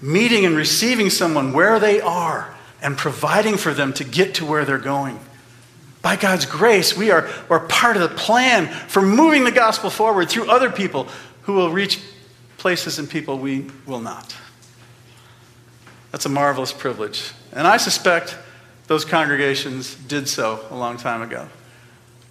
meeting 0.00 0.44
and 0.44 0.56
receiving 0.56 1.08
someone 1.08 1.52
where 1.52 1.78
they 1.78 2.00
are 2.00 2.52
and 2.82 2.98
providing 2.98 3.56
for 3.56 3.72
them 3.72 3.92
to 3.92 4.02
get 4.02 4.34
to 4.34 4.44
where 4.44 4.64
they're 4.64 4.78
going. 4.78 5.20
By 6.02 6.16
God's 6.16 6.44
grace, 6.44 6.96
we 6.96 7.12
are, 7.12 7.28
are 7.48 7.60
part 7.60 7.96
of 7.96 8.02
the 8.02 8.16
plan 8.16 8.66
for 8.66 9.00
moving 9.00 9.44
the 9.44 9.52
gospel 9.52 9.88
forward 9.88 10.28
through 10.28 10.50
other 10.50 10.68
people 10.68 11.06
who 11.42 11.52
will 11.52 11.70
reach 11.70 12.00
places 12.58 12.98
and 12.98 13.08
people 13.08 13.38
we 13.38 13.70
will 13.86 14.00
not. 14.00 14.34
That's 16.12 16.26
a 16.26 16.28
marvelous 16.28 16.72
privilege. 16.72 17.32
And 17.52 17.66
I 17.66 17.78
suspect 17.78 18.38
those 18.86 19.04
congregations 19.04 19.94
did 19.94 20.28
so 20.28 20.64
a 20.70 20.76
long 20.76 20.98
time 20.98 21.22
ago. 21.22 21.48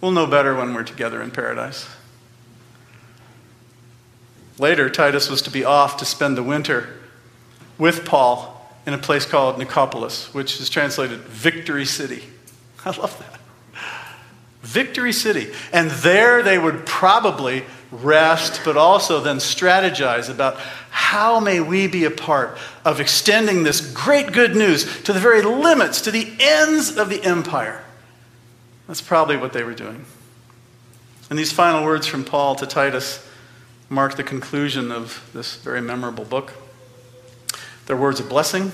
We'll 0.00 0.12
know 0.12 0.26
better 0.26 0.54
when 0.54 0.72
we're 0.72 0.84
together 0.84 1.20
in 1.20 1.30
paradise. 1.30 1.88
Later, 4.58 4.88
Titus 4.88 5.28
was 5.28 5.42
to 5.42 5.50
be 5.50 5.64
off 5.64 5.96
to 5.98 6.04
spend 6.04 6.36
the 6.36 6.42
winter 6.42 7.00
with 7.78 8.04
Paul 8.04 8.70
in 8.86 8.94
a 8.94 8.98
place 8.98 9.26
called 9.26 9.58
Nicopolis, 9.58 10.32
which 10.34 10.60
is 10.60 10.68
translated 10.68 11.20
Victory 11.20 11.84
City. 11.84 12.22
I 12.84 12.90
love 12.90 13.18
that. 13.18 13.40
Victory 14.62 15.12
City. 15.12 15.52
And 15.72 15.90
there 15.90 16.42
they 16.42 16.58
would 16.58 16.86
probably 16.86 17.64
rest, 17.92 18.62
but 18.64 18.76
also 18.76 19.20
then 19.20 19.36
strategize 19.36 20.30
about 20.30 20.56
how 20.90 21.38
may 21.38 21.60
we 21.60 21.86
be 21.86 22.04
a 22.04 22.10
part 22.10 22.56
of 22.84 23.00
extending 23.00 23.62
this 23.62 23.80
great 23.92 24.32
good 24.32 24.56
news 24.56 25.02
to 25.02 25.12
the 25.12 25.20
very 25.20 25.42
limits, 25.42 26.00
to 26.00 26.10
the 26.10 26.32
ends 26.40 26.96
of 26.96 27.10
the 27.10 27.22
empire. 27.22 27.84
That's 28.88 29.02
probably 29.02 29.36
what 29.36 29.52
they 29.52 29.62
were 29.62 29.74
doing. 29.74 30.04
And 31.28 31.38
these 31.38 31.52
final 31.52 31.84
words 31.84 32.06
from 32.06 32.24
Paul 32.24 32.54
to 32.56 32.66
Titus 32.66 33.26
mark 33.88 34.16
the 34.16 34.24
conclusion 34.24 34.90
of 34.90 35.28
this 35.34 35.56
very 35.56 35.82
memorable 35.82 36.24
book. 36.24 36.52
They're 37.86 37.96
words 37.96 38.20
of 38.20 38.28
blessing, 38.28 38.72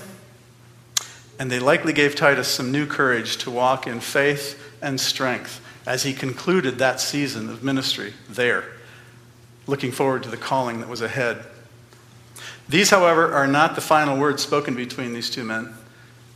and 1.37 1.51
they 1.51 1.59
likely 1.59 1.93
gave 1.93 2.15
Titus 2.15 2.47
some 2.47 2.71
new 2.71 2.85
courage 2.85 3.37
to 3.37 3.51
walk 3.51 3.85
in 3.85 3.99
faith 3.99 4.61
and 4.81 4.99
strength 4.99 5.61
as 5.85 6.03
he 6.03 6.13
concluded 6.13 6.77
that 6.77 7.01
season 7.01 7.49
of 7.49 7.63
ministry 7.63 8.13
there 8.29 8.65
looking 9.69 9.91
forward 9.91 10.23
to 10.23 10.29
the 10.29 10.37
calling 10.37 10.79
that 10.79 10.89
was 10.89 11.01
ahead. 11.01 11.45
These, 12.67 12.89
however, 12.89 13.31
are 13.31 13.47
not 13.47 13.75
the 13.75 13.81
final 13.81 14.17
words 14.17 14.43
spoken 14.43 14.75
between 14.75 15.13
these 15.13 15.29
two 15.29 15.43
men, 15.43 15.73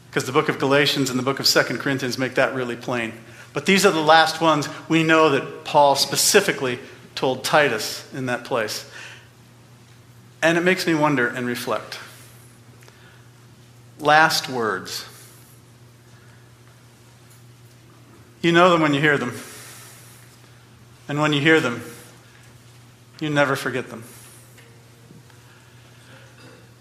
because 0.09 0.25
the 0.25 0.31
book 0.31 0.49
of 0.49 0.59
Galatians 0.59 1.09
and 1.09 1.17
the 1.17 1.23
book 1.23 1.39
of 1.39 1.47
2 1.47 1.63
Corinthians 1.77 2.17
make 2.17 2.35
that 2.35 2.53
really 2.53 2.75
plain. 2.75 3.13
But 3.51 3.65
these 3.65 3.85
are 3.85 3.91
the 3.91 4.01
last 4.01 4.41
ones 4.41 4.69
we 4.87 5.03
know 5.03 5.29
that 5.29 5.63
Paul 5.63 5.95
specifically 5.95 6.79
told 7.15 7.43
Titus 7.43 8.11
in 8.13 8.27
that 8.27 8.45
place. 8.45 8.89
And 10.41 10.57
it 10.57 10.61
makes 10.61 10.87
me 10.87 10.95
wonder 10.95 11.27
and 11.27 11.45
reflect. 11.45 11.99
Last 13.99 14.49
words. 14.49 15.05
You 18.41 18.51
know 18.51 18.69
them 18.71 18.81
when 18.81 18.93
you 18.93 18.99
hear 18.99 19.17
them. 19.17 19.33
And 21.07 21.19
when 21.21 21.31
you 21.31 21.41
hear 21.41 21.59
them, 21.59 21.83
you 23.19 23.29
never 23.29 23.55
forget 23.55 23.89
them. 23.89 24.03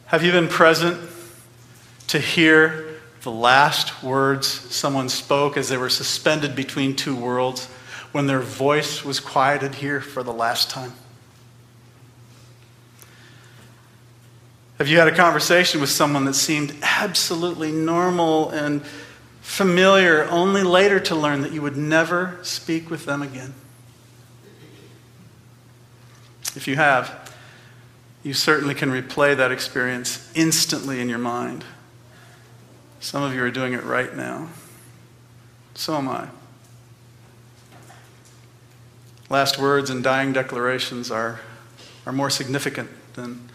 Have 0.06 0.22
you 0.22 0.32
been 0.32 0.48
present 0.48 1.00
to 2.08 2.18
hear 2.18 3.00
the 3.22 3.30
last 3.30 4.02
words 4.02 4.46
someone 4.46 5.08
spoke 5.08 5.56
as 5.56 5.68
they 5.68 5.76
were 5.76 5.88
suspended 5.88 6.54
between 6.54 6.94
two 6.94 7.16
worlds 7.16 7.66
when 8.12 8.26
their 8.26 8.40
voice 8.40 9.04
was 9.04 9.20
quieted 9.20 9.76
here 9.76 10.00
for 10.00 10.22
the 10.22 10.32
last 10.32 10.68
time? 10.68 10.92
Have 14.78 14.88
you 14.88 14.98
had 14.98 15.08
a 15.08 15.14
conversation 15.14 15.80
with 15.80 15.90
someone 15.90 16.24
that 16.24 16.34
seemed 16.34 16.76
absolutely 16.82 17.70
normal 17.70 18.50
and 18.50 18.84
familiar, 19.40 20.24
only 20.24 20.62
later 20.62 20.98
to 20.98 21.14
learn 21.14 21.42
that 21.42 21.52
you 21.52 21.62
would 21.62 21.76
never 21.76 22.38
speak 22.42 22.90
with 22.90 23.04
them 23.04 23.22
again? 23.22 23.54
If 26.54 26.68
you 26.68 26.76
have, 26.76 27.32
you 28.22 28.34
certainly 28.34 28.74
can 28.74 28.90
replay 28.90 29.36
that 29.36 29.50
experience 29.50 30.30
instantly 30.34 31.00
in 31.00 31.08
your 31.08 31.18
mind. 31.18 31.64
Some 33.00 33.22
of 33.22 33.34
you 33.34 33.42
are 33.42 33.50
doing 33.50 33.72
it 33.72 33.82
right 33.82 34.14
now. 34.16 34.48
So 35.74 35.96
am 35.96 36.08
I. 36.08 36.28
Last 39.28 39.58
words 39.58 39.90
and 39.90 40.04
dying 40.04 40.32
declarations 40.32 41.10
are, 41.10 41.40
are 42.06 42.12
more 42.12 42.30
significant 42.30 42.90
than 43.14 43.48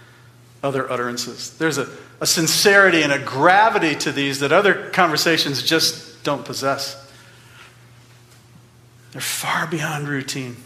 other 0.64 0.92
utterances. 0.92 1.56
There's 1.58 1.78
a, 1.78 1.88
a 2.20 2.26
sincerity 2.26 3.04
and 3.04 3.14
a 3.14 3.20
gravity 3.20 3.96
to 3.96 4.12
these 4.12 4.40
that 4.40 4.52
other 4.52 4.90
conversations 4.90 5.62
just 5.62 6.24
don't 6.24 6.44
possess. 6.44 7.12
They're 9.12 9.22
far 9.22 9.68
beyond 9.68 10.08
routine. 10.08 10.58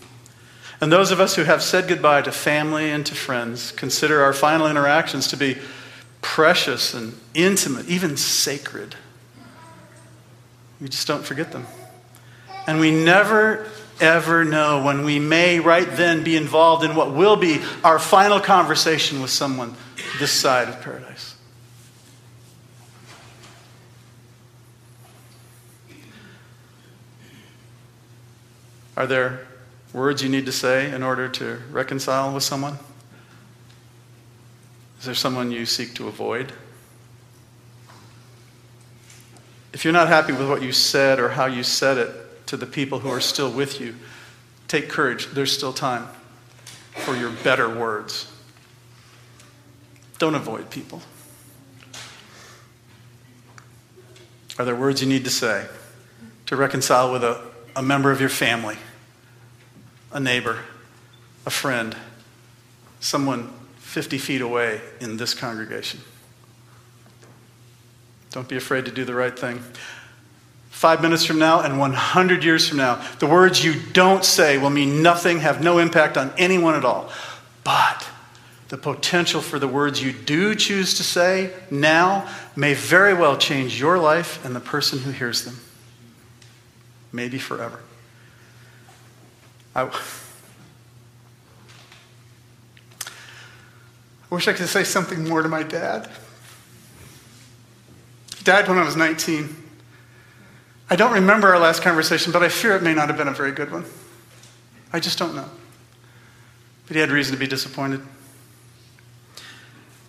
And 0.82 0.92
those 0.92 1.12
of 1.12 1.20
us 1.20 1.36
who 1.36 1.44
have 1.44 1.62
said 1.62 1.88
goodbye 1.88 2.24
to 2.24 2.32
family 2.32 2.90
and 2.90 3.06
to 3.06 3.14
friends 3.14 3.72
consider 3.72 4.24
our 4.24 4.34
final 4.34 4.66
interactions 4.66 5.28
to 5.28 5.38
be 5.38 5.58
precious 6.22 6.96
and 6.96 7.16
intimate, 7.36 7.88
even 7.88 8.18
sacred. 8.18 8.96
We 10.82 10.90
just 10.90 11.08
don't 11.08 11.24
forget 11.24 11.52
them. 11.52 11.68
And 12.66 12.80
we 12.80 12.90
never, 12.90 13.68
ever 14.00 14.44
know 14.44 14.84
when 14.84 15.06
we 15.06 15.20
may 15.20 15.60
right 15.60 15.88
then 15.88 16.24
be 16.24 16.36
involved 16.36 16.84
in 16.84 16.96
what 16.96 17.14
will 17.14 17.36
be 17.36 17.62
our 17.84 18.00
final 18.00 18.40
conversation 18.40 19.22
with 19.22 19.30
someone 19.30 19.76
this 20.20 20.32
side 20.32 20.68
of 20.68 20.82
paradise. 20.82 21.36
Are 28.98 29.06
there 29.06 29.48
words 29.94 30.24
you 30.24 30.30
need 30.30 30.46
to 30.46 30.52
say 30.52 30.92
in 30.92 31.04
order 31.04 31.28
to 31.28 31.62
reconcile 31.72 32.34
with 32.34 32.44
someone? 32.44 32.78
Is 35.00 35.06
there 35.06 35.16
someone 35.16 35.52
you 35.52 35.66
seek 35.66 35.96
to 35.96 36.08
avoid? 36.08 36.54
If 39.74 39.84
you're 39.84 39.94
not 39.94 40.10
happy 40.10 40.34
with 40.34 40.50
what 40.50 40.62
you 40.62 40.72
said 40.72 41.20
or 41.20 41.30
how 41.30 41.46
you 41.46 41.64
said 41.64 41.98
it 41.98 42.46
to 42.48 42.58
the 42.58 42.66
people 42.66 43.00
who 43.00 43.10
are 43.10 43.22
still 43.22 43.52
with 43.52 43.80
you, 43.80 43.96
take 44.68 44.90
courage. 44.90 45.28
There's 45.28 45.52
still 45.52 45.74
time 45.74 46.08
for 46.98 47.16
your 47.16 47.32
better 47.44 47.70
words. 47.70 48.32
Don't 50.20 50.36
avoid 50.36 50.70
people. 50.70 51.02
Are 54.60 54.66
there 54.66 54.76
words 54.76 55.02
you 55.02 55.08
need 55.08 55.24
to 55.24 55.32
say 55.32 55.66
to 56.46 56.56
reconcile 56.56 57.12
with 57.12 57.24
a, 57.24 57.42
a 57.76 57.82
member 57.82 58.12
of 58.12 58.20
your 58.20 58.30
family? 58.30 58.78
A 60.12 60.20
neighbor, 60.20 60.60
a 61.46 61.50
friend, 61.50 61.96
someone 63.00 63.52
50 63.78 64.18
feet 64.18 64.42
away 64.42 64.82
in 65.00 65.18
this 65.18 65.34
congregation. 65.34 66.00
Don't 68.32 68.48
be 68.48 68.56
afraid 68.56 68.86
to 68.86 68.92
do 68.92 69.04
the 69.04 69.14
right 69.14 69.38
thing. 69.38 69.62
five 70.70 71.02
minutes 71.02 71.26
from 71.26 71.38
now 71.38 71.62
and 71.62 71.78
100 71.78 72.44
years 72.44 72.68
from 72.68 72.78
now. 72.78 72.96
The 73.20 73.28
words 73.28 73.64
you 73.64 73.80
don't 73.94 74.26
say 74.26 74.58
will 74.58 74.72
mean 74.72 75.04
nothing, 75.04 75.40
have 75.40 75.62
no 75.62 75.78
impact 75.78 76.18
on 76.18 76.34
anyone 76.38 76.74
at 76.74 76.84
all. 76.84 77.12
But 77.64 78.08
the 78.70 78.78
potential 78.78 79.42
for 79.42 79.60
the 79.60 79.68
words 79.68 80.02
you 80.02 80.12
do 80.14 80.56
choose 80.56 80.96
to 80.96 81.04
say 81.04 81.54
now 81.70 82.28
may 82.56 82.74
very 82.74 83.14
well 83.14 83.38
change 83.38 83.80
your 83.80 84.00
life 84.00 84.44
and 84.46 84.56
the 84.56 84.62
person 84.62 85.00
who 85.00 85.12
hears 85.12 85.44
them. 85.44 85.58
Maybe 87.12 87.38
forever. 87.38 87.82
I, 89.76 89.90
wish 94.30 94.48
I 94.48 94.54
could 94.54 94.68
say 94.68 94.84
something 94.84 95.28
more 95.28 95.42
to 95.42 95.50
my 95.50 95.64
dad. 95.64 96.10
He 98.38 98.44
died 98.44 98.68
when 98.68 98.78
I 98.78 98.84
was 98.84 98.96
19. 98.96 99.56
I 100.90 100.96
don't 100.96 101.14
remember 101.14 101.48
our 101.50 101.60
last 101.60 101.82
conversation, 101.82 102.32
but 102.32 102.44
I 102.44 102.50
fear 102.50 102.76
it 102.76 102.84
may 102.84 102.94
not 102.94 103.08
have 103.08 103.18
been 103.18 103.30
a 103.30 103.34
very 103.34 103.52
good 103.52 103.72
one. 103.72 103.86
I 104.92 105.00
just 105.00 105.18
don't 105.18 105.36
know. 105.36 105.50
But 106.88 106.96
he 106.96 107.00
had 107.00 107.12
reason 107.12 107.34
to 107.34 107.40
be 107.40 107.48
disappointed. 107.48 108.02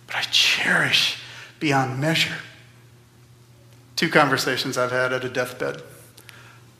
But 0.07 0.15
I 0.17 0.21
cherish 0.23 1.19
beyond 1.59 2.01
measure 2.01 2.35
two 3.95 4.09
conversations 4.09 4.77
I've 4.77 4.91
had 4.91 5.13
at 5.13 5.23
a 5.23 5.29
deathbed. 5.29 5.81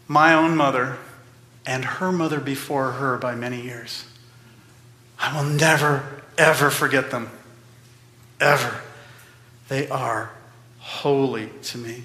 My 0.10 0.34
own 0.34 0.58
mother 0.58 0.98
and 1.65 1.86
her 1.86 2.12
mother 2.12 2.39
before 2.39 2.91
her 2.93 3.17
by 3.17 3.36
many 3.36 3.62
years. 3.62 4.06
I 5.19 5.36
will 5.36 5.49
never, 5.49 6.21
ever 6.38 6.69
forget 6.69 7.12
them. 7.12 7.30
Ever. 8.39 8.82
They 9.69 9.88
are 9.88 10.32
holy 10.80 11.49
to 11.63 11.78
me. 11.78 12.04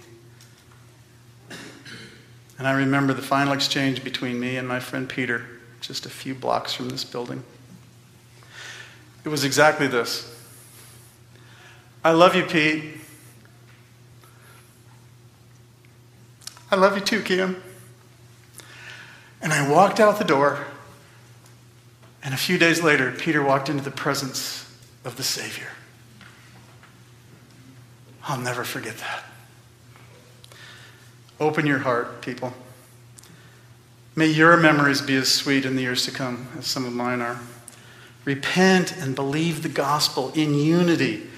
And 2.59 2.67
I 2.67 2.73
remember 2.73 3.13
the 3.13 3.23
final 3.23 3.53
exchange 3.53 4.03
between 4.03 4.39
me 4.41 4.57
and 4.57 4.67
my 4.67 4.81
friend 4.81 5.09
Peter, 5.09 5.47
just 5.81 6.07
a 6.07 6.11
few 6.11 6.35
blocks 6.35 6.75
from 6.75 6.89
this 6.89 7.05
building. 7.05 7.43
It 9.25 9.29
was 9.29 9.45
exactly 9.45 9.87
this 9.87 10.35
I 12.05 12.13
love 12.13 12.35
you, 12.35 12.45
Pete. 12.45 12.85
I 16.71 16.77
love 16.77 16.97
you 16.97 17.03
too, 17.03 17.23
Kim. 17.23 17.63
And 19.41 19.53
I 19.53 19.71
walked 19.71 20.01
out 20.01 20.19
the 20.19 20.25
door, 20.25 20.67
and 22.23 22.35
a 22.35 22.37
few 22.37 22.59
days 22.59 22.83
later, 22.83 23.13
Peter 23.13 23.43
walked 23.43 23.69
into 23.69 23.85
the 23.85 23.91
presence 23.91 24.71
of 25.05 25.17
the 25.17 25.23
Savior. 25.23 25.69
I'll 28.25 28.39
never 28.39 28.65
forget 28.65 28.99
that. 28.99 29.25
Open 31.41 31.67
your 31.67 31.79
heart, 31.79 32.21
people. 32.21 32.53
May 34.17 34.27
your 34.27 34.57
memories 34.57 35.01
be 35.01 35.15
as 35.15 35.33
sweet 35.33 35.65
in 35.65 35.77
the 35.77 35.83
years 35.83 36.05
to 36.07 36.11
come 36.11 36.49
as 36.59 36.67
some 36.67 36.85
of 36.85 36.93
mine 36.93 37.23
are. 37.23 37.39
Repent 38.25 38.97
and 38.97 39.15
believe 39.15 39.63
the 39.63 39.69
gospel 39.69 40.33
in 40.35 40.53
unity. 40.53 41.29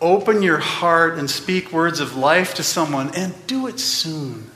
Open 0.00 0.40
your 0.40 0.58
heart 0.58 1.18
and 1.18 1.28
speak 1.28 1.72
words 1.72 1.98
of 1.98 2.16
life 2.16 2.54
to 2.54 2.62
someone, 2.62 3.12
and 3.14 3.34
do 3.46 3.66
it 3.66 3.80
soon. 3.80 4.50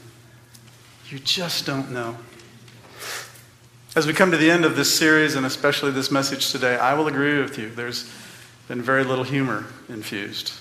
You 1.08 1.18
just 1.18 1.66
don't 1.66 1.90
know. 1.90 2.16
As 4.00 4.06
we 4.06 4.14
come 4.14 4.30
to 4.30 4.38
the 4.38 4.50
end 4.50 4.64
of 4.64 4.76
this 4.76 4.96
series, 4.96 5.34
and 5.34 5.44
especially 5.44 5.90
this 5.90 6.10
message 6.10 6.50
today, 6.52 6.78
I 6.78 6.94
will 6.94 7.06
agree 7.06 7.38
with 7.38 7.58
you. 7.58 7.68
There's 7.68 8.10
been 8.66 8.80
very 8.80 9.04
little 9.04 9.24
humor 9.24 9.66
infused, 9.90 10.54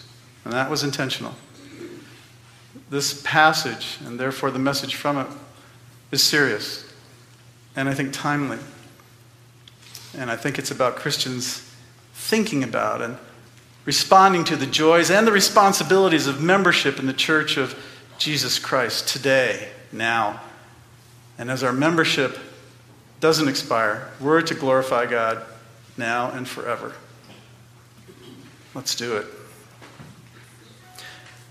and 0.44 0.52
that 0.52 0.70
was 0.70 0.84
intentional. 0.84 1.36
This 2.90 3.22
passage, 3.24 3.98
and 4.06 4.20
therefore 4.20 4.52
the 4.52 4.60
message 4.60 4.96
from 4.96 5.20
it, 5.20 5.28
is 6.12 6.22
serious 6.22 6.92
and 7.78 7.88
I 7.88 7.94
think 7.94 8.12
timely. 8.12 8.58
And 10.18 10.30
I 10.30 10.36
think 10.36 10.60
it's 10.60 10.72
about 10.72 10.98
Christians 10.98 11.60
thinking 12.14 12.62
about 12.62 13.02
and 13.02 13.18
responding 13.86 14.44
to 14.44 14.58
the 14.58 14.68
joys 14.68 15.10
and 15.10 15.26
the 15.26 15.32
responsibilities 15.32 16.28
of 16.28 16.44
membership 16.44 17.00
in 17.00 17.06
the 17.06 17.14
church 17.14 17.56
of 17.56 17.82
Jesus 18.18 18.60
Christ 18.60 19.08
today, 19.08 19.70
now. 19.94 20.42
And 21.38 21.50
as 21.50 21.64
our 21.64 21.72
membership 21.72 22.38
doesn't 23.20 23.48
expire, 23.48 24.10
we're 24.20 24.42
to 24.42 24.54
glorify 24.56 25.06
God 25.06 25.44
now 25.98 26.32
and 26.32 26.48
forever. 26.48 26.94
Let's 28.74 28.96
do 28.96 29.18
it. 29.18 29.26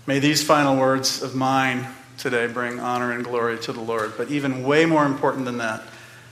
May 0.07 0.19
these 0.19 0.43
final 0.43 0.75
words 0.75 1.21
of 1.21 1.35
mine 1.35 1.87
today 2.17 2.47
bring 2.47 2.79
honor 2.79 3.11
and 3.11 3.23
glory 3.23 3.57
to 3.59 3.71
the 3.71 3.81
Lord. 3.81 4.13
But 4.17 4.31
even 4.31 4.63
way 4.63 4.85
more 4.85 5.05
important 5.05 5.45
than 5.45 5.57
that, 5.57 5.83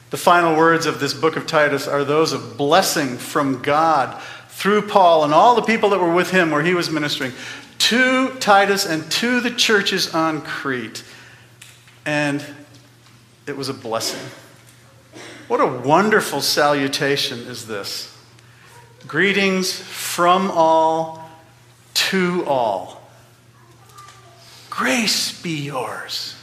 the 0.09 0.17
final 0.17 0.55
words 0.55 0.85
of 0.85 0.99
this 0.99 1.13
book 1.13 1.35
of 1.35 1.45
Titus 1.47 1.87
are 1.87 2.03
those 2.03 2.33
of 2.33 2.57
blessing 2.57 3.17
from 3.17 3.61
God 3.61 4.21
through 4.49 4.83
Paul 4.83 5.23
and 5.23 5.33
all 5.33 5.55
the 5.55 5.61
people 5.61 5.89
that 5.89 5.99
were 5.99 6.13
with 6.13 6.31
him 6.31 6.49
where 6.49 6.63
he 6.63 6.73
was 6.73 6.89
ministering 6.89 7.33
to 7.79 8.29
Titus 8.39 8.85
and 8.85 9.09
to 9.11 9.39
the 9.41 9.51
churches 9.51 10.13
on 10.13 10.41
Crete. 10.41 11.03
And 12.05 12.43
it 13.45 13.55
was 13.55 13.69
a 13.69 13.73
blessing. 13.73 14.19
What 15.47 15.61
a 15.61 15.65
wonderful 15.65 16.41
salutation 16.41 17.39
is 17.39 17.67
this. 17.67 18.13
Greetings 19.07 19.71
from 19.79 20.51
all 20.51 21.29
to 21.93 22.43
all. 22.45 23.01
Grace 24.69 25.41
be 25.41 25.65
yours. 25.65 26.35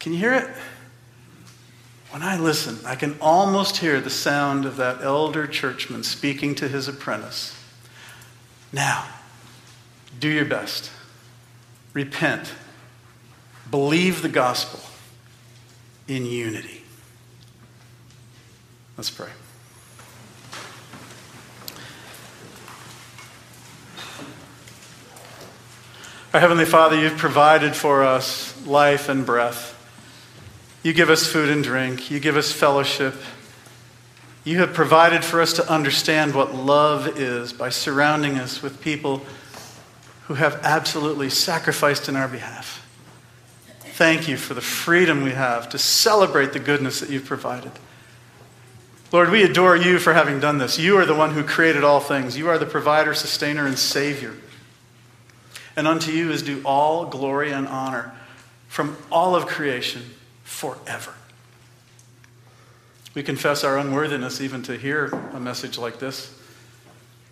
Can 0.00 0.12
you 0.12 0.18
hear 0.18 0.34
it? 0.34 0.48
When 2.10 2.22
I 2.22 2.36
listen, 2.36 2.78
I 2.84 2.96
can 2.96 3.16
almost 3.20 3.76
hear 3.76 4.00
the 4.00 4.10
sound 4.10 4.64
of 4.64 4.76
that 4.76 5.02
elder 5.02 5.46
churchman 5.46 6.02
speaking 6.02 6.56
to 6.56 6.66
his 6.66 6.88
apprentice. 6.88 7.56
Now, 8.72 9.06
do 10.18 10.28
your 10.28 10.46
best. 10.46 10.90
Repent. 11.92 12.52
Believe 13.70 14.22
the 14.22 14.28
gospel 14.28 14.80
in 16.08 16.26
unity. 16.26 16.82
Let's 18.96 19.10
pray. 19.10 19.28
Our 26.32 26.40
Heavenly 26.40 26.64
Father, 26.64 26.96
you've 26.96 27.16
provided 27.16 27.74
for 27.74 28.04
us 28.04 28.64
life 28.66 29.08
and 29.08 29.26
breath. 29.26 29.76
You 30.82 30.92
give 30.92 31.10
us 31.10 31.26
food 31.26 31.48
and 31.48 31.62
drink. 31.62 32.10
You 32.10 32.20
give 32.20 32.36
us 32.36 32.52
fellowship. 32.52 33.14
You 34.44 34.58
have 34.58 34.72
provided 34.72 35.24
for 35.24 35.40
us 35.40 35.52
to 35.54 35.68
understand 35.70 36.34
what 36.34 36.54
love 36.54 37.18
is 37.18 37.52
by 37.52 37.68
surrounding 37.68 38.38
us 38.38 38.62
with 38.62 38.80
people 38.80 39.22
who 40.26 40.34
have 40.34 40.60
absolutely 40.62 41.30
sacrificed 41.30 42.08
in 42.08 42.16
our 42.16 42.28
behalf. 42.28 42.86
Thank 44.00 44.28
you 44.28 44.38
for 44.38 44.54
the 44.54 44.62
freedom 44.62 45.20
we 45.20 45.32
have 45.32 45.68
to 45.68 45.78
celebrate 45.78 46.54
the 46.54 46.58
goodness 46.58 47.00
that 47.00 47.10
you've 47.10 47.26
provided. 47.26 47.72
Lord, 49.12 49.28
we 49.28 49.42
adore 49.42 49.76
you 49.76 49.98
for 49.98 50.14
having 50.14 50.40
done 50.40 50.56
this. 50.56 50.78
You 50.78 50.96
are 50.96 51.04
the 51.04 51.14
one 51.14 51.32
who 51.32 51.44
created 51.44 51.84
all 51.84 52.00
things. 52.00 52.34
You 52.34 52.48
are 52.48 52.56
the 52.56 52.64
provider, 52.64 53.12
sustainer, 53.12 53.66
and 53.66 53.78
savior. 53.78 54.36
And 55.76 55.86
unto 55.86 56.12
you 56.12 56.30
is 56.30 56.42
due 56.42 56.62
all 56.64 57.04
glory 57.04 57.52
and 57.52 57.68
honor 57.68 58.14
from 58.68 58.96
all 59.12 59.36
of 59.36 59.44
creation 59.44 60.02
forever. 60.44 61.12
We 63.12 63.22
confess 63.22 63.64
our 63.64 63.76
unworthiness 63.76 64.40
even 64.40 64.62
to 64.62 64.78
hear 64.78 65.08
a 65.34 65.38
message 65.38 65.76
like 65.76 65.98
this. 65.98 66.34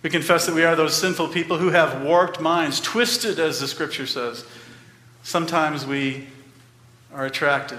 We 0.03 0.11
confess 0.11 0.45
that 0.45 0.55
we 0.55 0.65
are 0.65 0.77
those 0.77 0.95
sinful 0.95 1.29
people 1.29 1.57
who 1.57 1.71
have 1.71 2.03
warped 2.03 2.43
minds, 2.43 2.79
twisted, 2.79 3.39
as 3.39 3.59
the 3.59 3.69
scripture 3.69 4.07
says. 4.07 4.45
Sometimes 5.23 5.87
we 5.87 6.27
are 7.13 7.27
attracted 7.27 7.79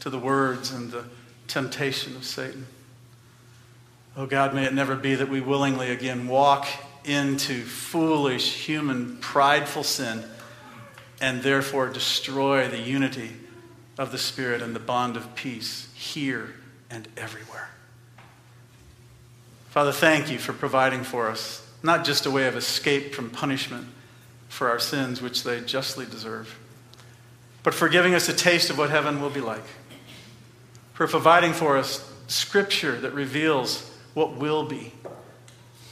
to 0.00 0.10
the 0.10 0.18
words 0.18 0.72
and 0.72 0.90
the 0.90 1.04
temptation 1.46 2.16
of 2.16 2.24
Satan. 2.24 2.66
Oh 4.16 4.26
God, 4.26 4.54
may 4.54 4.64
it 4.64 4.72
never 4.72 4.96
be 4.96 5.14
that 5.14 5.28
we 5.28 5.40
willingly 5.40 5.90
again 5.90 6.26
walk 6.26 6.66
into 7.04 7.62
foolish, 7.62 8.66
human, 8.66 9.18
prideful 9.18 9.82
sin 9.82 10.24
and 11.20 11.42
therefore 11.42 11.88
destroy 11.88 12.68
the 12.68 12.80
unity 12.80 13.30
of 13.98 14.12
the 14.12 14.18
Spirit 14.18 14.62
and 14.62 14.74
the 14.74 14.80
bond 14.80 15.16
of 15.16 15.34
peace 15.34 15.88
here 15.94 16.54
and 16.90 17.08
everywhere. 17.16 17.70
Father, 19.70 19.92
thank 19.92 20.30
you 20.30 20.38
for 20.38 20.52
providing 20.52 21.02
for 21.02 21.28
us 21.28 21.66
not 21.82 22.04
just 22.04 22.26
a 22.26 22.30
way 22.30 22.46
of 22.46 22.56
escape 22.56 23.14
from 23.14 23.30
punishment 23.30 23.86
for 24.48 24.68
our 24.68 24.78
sins, 24.78 25.20
which 25.20 25.44
they 25.44 25.60
justly 25.60 26.06
deserve, 26.06 26.58
but 27.66 27.74
for 27.74 27.88
giving 27.88 28.14
us 28.14 28.28
a 28.28 28.32
taste 28.32 28.70
of 28.70 28.78
what 28.78 28.90
heaven 28.90 29.20
will 29.20 29.28
be 29.28 29.40
like, 29.40 29.64
for 30.92 31.08
providing 31.08 31.52
for 31.52 31.76
us 31.76 32.08
scripture 32.28 33.00
that 33.00 33.12
reveals 33.12 33.90
what 34.14 34.36
will 34.36 34.64
be 34.64 34.92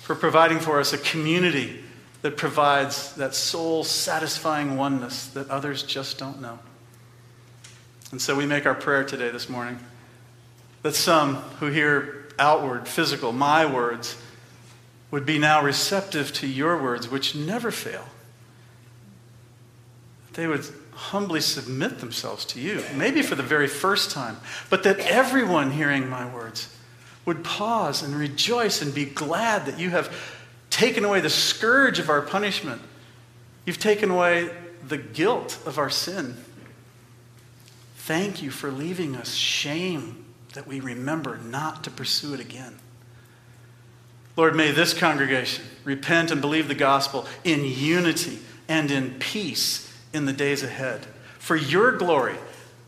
for 0.04 0.14
providing 0.14 0.60
for 0.60 0.78
us 0.78 0.92
a 0.92 0.98
community 0.98 1.82
that 2.20 2.36
provides 2.36 3.14
that 3.14 3.34
soul 3.34 3.82
satisfying 3.82 4.76
oneness 4.76 5.28
that 5.28 5.48
others 5.48 5.82
just 5.82 6.18
don't 6.18 6.42
know. 6.42 6.58
And 8.10 8.20
so 8.20 8.36
we 8.36 8.44
make 8.44 8.66
our 8.66 8.74
prayer 8.74 9.02
today, 9.02 9.30
this 9.30 9.48
morning, 9.48 9.78
that 10.82 10.94
some 10.94 11.36
who 11.58 11.68
hear 11.68 12.28
outward, 12.38 12.86
physical, 12.86 13.32
my 13.32 13.64
words, 13.64 14.18
would 15.10 15.24
be 15.24 15.38
now 15.38 15.62
receptive 15.62 16.34
to 16.34 16.46
your 16.46 16.80
words, 16.80 17.08
which 17.08 17.34
never 17.34 17.70
fail. 17.70 18.04
They 20.34 20.46
would 20.46 20.66
humbly 20.94 21.40
submit 21.40 21.98
themselves 21.98 22.44
to 22.46 22.60
you, 22.60 22.82
maybe 22.94 23.22
for 23.22 23.34
the 23.34 23.42
very 23.42 23.68
first 23.68 24.10
time, 24.10 24.36
but 24.70 24.82
that 24.84 24.98
everyone 25.00 25.70
hearing 25.70 26.08
my 26.08 26.32
words 26.32 26.68
would 27.24 27.42
pause 27.42 28.02
and 28.02 28.14
rejoice 28.14 28.82
and 28.82 28.94
be 28.94 29.04
glad 29.04 29.66
that 29.66 29.78
you 29.78 29.90
have 29.90 30.14
taken 30.70 31.04
away 31.04 31.20
the 31.20 31.30
scourge 31.30 31.98
of 31.98 32.08
our 32.10 32.22
punishment. 32.22 32.82
You've 33.64 33.78
taken 33.78 34.10
away 34.10 34.50
the 34.86 34.98
guilt 34.98 35.58
of 35.66 35.78
our 35.78 35.90
sin. 35.90 36.36
Thank 37.96 38.42
you 38.42 38.50
for 38.50 38.70
leaving 38.70 39.16
us 39.16 39.34
shame 39.34 40.24
that 40.52 40.66
we 40.66 40.80
remember 40.80 41.38
not 41.38 41.82
to 41.84 41.90
pursue 41.90 42.34
it 42.34 42.40
again. 42.40 42.78
Lord, 44.36 44.54
may 44.54 44.72
this 44.72 44.92
congregation 44.92 45.64
repent 45.84 46.30
and 46.30 46.40
believe 46.40 46.68
the 46.68 46.74
gospel 46.74 47.26
in 47.44 47.64
unity 47.64 48.40
and 48.68 48.90
in 48.90 49.14
peace 49.18 49.93
in 50.14 50.24
the 50.24 50.32
days 50.32 50.62
ahead. 50.62 51.06
For 51.38 51.56
your 51.56 51.92
glory, 51.98 52.36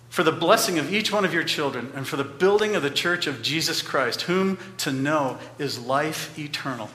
for 0.09 0.23
the 0.23 0.33
blessing 0.33 0.79
of 0.79 0.93
each 0.93 1.13
one 1.13 1.25
of 1.25 1.35
your 1.35 1.45
children, 1.45 1.93
and 1.95 2.07
for 2.07 2.17
the 2.17 2.25
building 2.25 2.75
of 2.75 2.83
the 2.83 2.91
church 2.91 3.27
of 3.27 3.43
Jesus 3.43 3.83
Christ, 3.83 4.23
whom 4.23 4.57
to 4.79 4.93
know 4.93 5.39
is 5.59 5.79
life 5.79 6.39
eternal. 6.39 6.89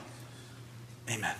Amen. 1.08 1.36